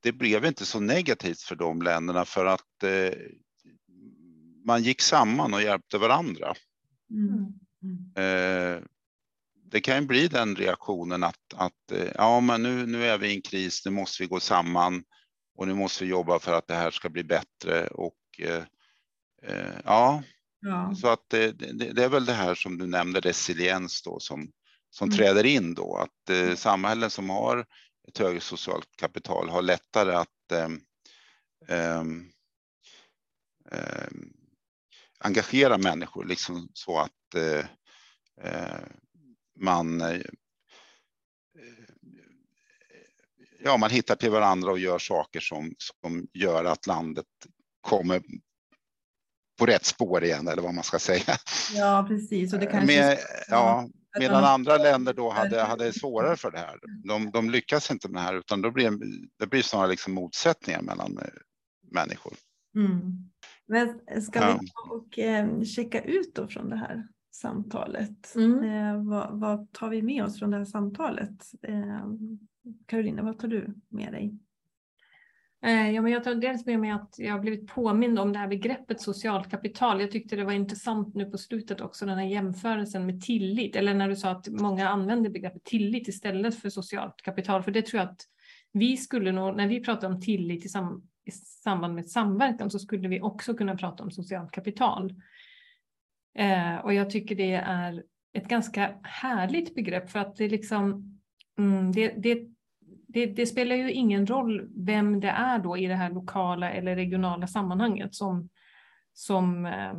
[0.00, 2.84] det blev inte så negativt för de länderna för att
[4.64, 6.54] man gick samman och hjälpte varandra.
[7.10, 7.46] Mm.
[7.82, 8.82] Mm.
[9.70, 13.28] det kan ju bli den reaktionen att, att eh, ja, men nu, nu är vi
[13.28, 15.04] i en kris, nu måste vi gå samman
[15.56, 17.86] och nu måste vi jobba för att det här ska bli bättre.
[17.86, 18.62] Och eh,
[19.84, 20.22] ja,
[20.60, 24.20] ja, så att det, det, det, är väl det här som du nämnde, resiliens då,
[24.20, 24.50] som,
[24.90, 25.18] som mm.
[25.18, 25.96] träder in då.
[25.96, 27.66] Att eh, samhällen som har
[28.08, 30.68] ett högre socialt kapital har lättare att eh,
[31.68, 32.04] eh,
[35.24, 37.66] engagera människor liksom så att eh,
[38.48, 38.80] eh
[39.60, 40.20] man eh,
[43.64, 47.26] ja, man hittar till varandra och gör saker som, som gör att landet
[47.80, 48.22] kommer
[49.58, 51.36] på rätt spår igen, eller vad man ska säga.
[51.74, 52.52] Ja, precis.
[52.52, 53.18] Och det kanske Med,
[53.48, 56.78] ja, medan andra länder då hade, hade svårare för det här.
[57.04, 58.92] De, de lyckas inte med det här, utan då blir
[59.38, 61.28] det blir snarare liksom motsättningar mellan eh,
[61.92, 62.34] människor.
[62.76, 63.30] Mm.
[63.66, 64.58] Men ska ja.
[64.60, 68.34] vi ta och eh, checka ut då från det här samtalet?
[68.36, 68.64] Mm.
[68.64, 71.52] Eh, vad, vad, tar vi med oss från det här samtalet?
[71.62, 72.06] Eh,
[72.86, 74.38] Carolina, vad tar du med dig?
[75.94, 78.48] Ja, men jag tar dels med mig att jag har blivit påmind om det här
[78.48, 80.00] begreppet socialt kapital.
[80.00, 83.94] Jag tyckte det var intressant nu på slutet också, den här jämförelsen med tillit, eller
[83.94, 88.02] när du sa att många använder begreppet tillit istället för socialt kapital, för det tror
[88.02, 88.20] jag att
[88.72, 90.64] vi skulle nog, när vi pratar om tillit
[91.24, 95.14] i, sam, i samband med samverkan så skulle vi också kunna prata om socialt kapital.
[96.38, 98.02] Eh, och jag tycker det är
[98.32, 101.18] ett ganska härligt begrepp för att det liksom
[101.58, 102.48] mm, det, det,
[103.08, 106.96] det, det, spelar ju ingen roll vem det är då i det här lokala eller
[106.96, 108.48] regionala sammanhanget som,
[109.12, 109.94] som, eh,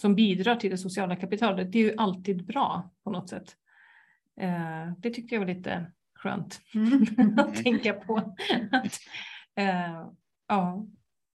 [0.00, 1.72] som bidrar till det sociala kapitalet.
[1.72, 3.56] Det är ju alltid bra på något sätt.
[4.40, 7.38] Eh, det tyckte jag var lite skönt mm.
[7.38, 8.16] att tänka på.
[8.72, 8.98] Att,
[9.56, 10.08] eh,
[10.54, 10.86] ja,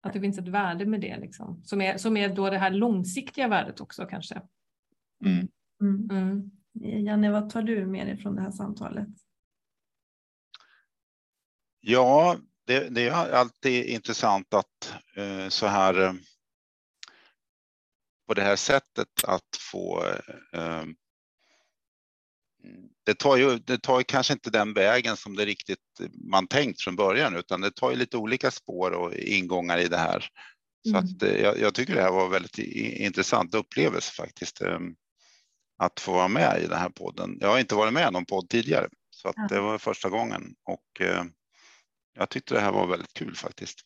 [0.02, 1.62] att det finns ett värde med det, liksom.
[1.64, 4.42] som, är, som är då det här långsiktiga värdet också kanske.
[5.24, 5.48] Mm.
[5.80, 6.10] Mm.
[6.10, 6.50] mm.
[7.04, 9.08] Janne, vad tar du med dig från det här samtalet?
[11.80, 12.36] Ja,
[12.66, 16.12] det, det är alltid intressant att eh, så här eh,
[18.26, 20.04] på det här sättet att få
[20.52, 20.84] eh,
[23.06, 25.78] det tar ju det tar kanske inte den vägen som det riktigt
[26.30, 29.96] man tänkt från början, utan det tar ju lite olika spår och ingångar i det
[29.96, 30.28] här.
[30.82, 31.04] Så mm.
[31.04, 32.58] att eh, jag, jag, tycker det här var väldigt
[32.98, 34.62] intressant upplevelse faktiskt.
[34.62, 34.78] Eh,
[35.78, 37.38] att få vara med i den här podden.
[37.40, 40.54] Jag har inte varit med i någon podd tidigare, så att det var första gången
[40.64, 41.24] och eh,
[42.18, 43.80] jag tyckte det här var väldigt kul faktiskt.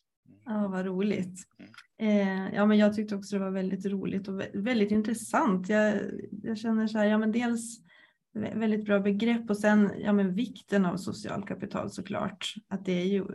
[0.45, 1.39] Ja, vad roligt.
[1.59, 1.71] Mm.
[2.01, 5.69] Eh, ja, men jag tyckte också det var väldigt roligt och väldigt intressant.
[5.69, 6.01] Jag,
[6.43, 7.90] jag känner så här, ja, men dels
[8.33, 12.53] väldigt bra begrepp och sen ja, men vikten av social kapital såklart.
[12.67, 13.25] Att det är ju,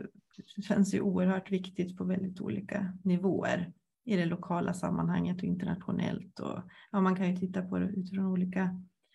[0.67, 3.73] känns ju oerhört viktigt på väldigt olika nivåer
[4.05, 6.39] i det lokala sammanhanget och internationellt.
[6.39, 6.59] Och,
[6.91, 8.61] ja, man kan ju titta på det utifrån olika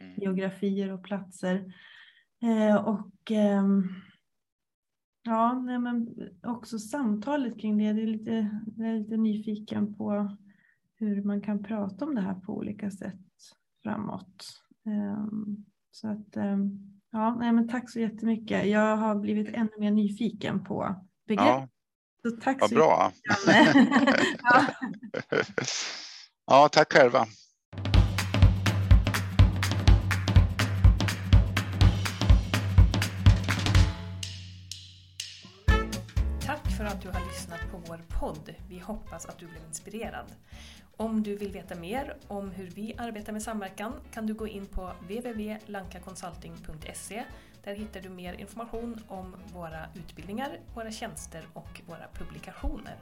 [0.01, 0.15] mm.
[0.17, 1.75] geografier och platser.
[2.43, 3.65] Eh, och eh,
[5.23, 7.93] ja, nej, men också samtalet kring det.
[7.93, 10.37] det är lite, jag är lite nyfiken på
[10.97, 13.21] hur man kan prata om det här på olika sätt
[13.83, 14.45] framåt.
[14.87, 15.27] Eh,
[15.93, 16.57] så att, eh,
[17.13, 18.67] ja, nej, men tack så jättemycket.
[18.67, 20.97] Jag har blivit ännu mer nyfiken på
[21.29, 21.47] begrepp.
[21.47, 21.69] Ja.
[22.23, 23.13] Så tack Vad så bra.
[24.43, 24.67] ja.
[26.47, 27.27] ja, tack själva.
[37.87, 38.55] Vår podd.
[38.69, 40.27] Vi hoppas att du blev inspirerad.
[40.97, 44.67] Om du vill veta mer om hur vi arbetar med samverkan kan du gå in
[44.67, 47.25] på www.lankaconsulting.se.
[47.65, 52.97] Där hittar du mer information om våra utbildningar, våra tjänster och våra publikationer.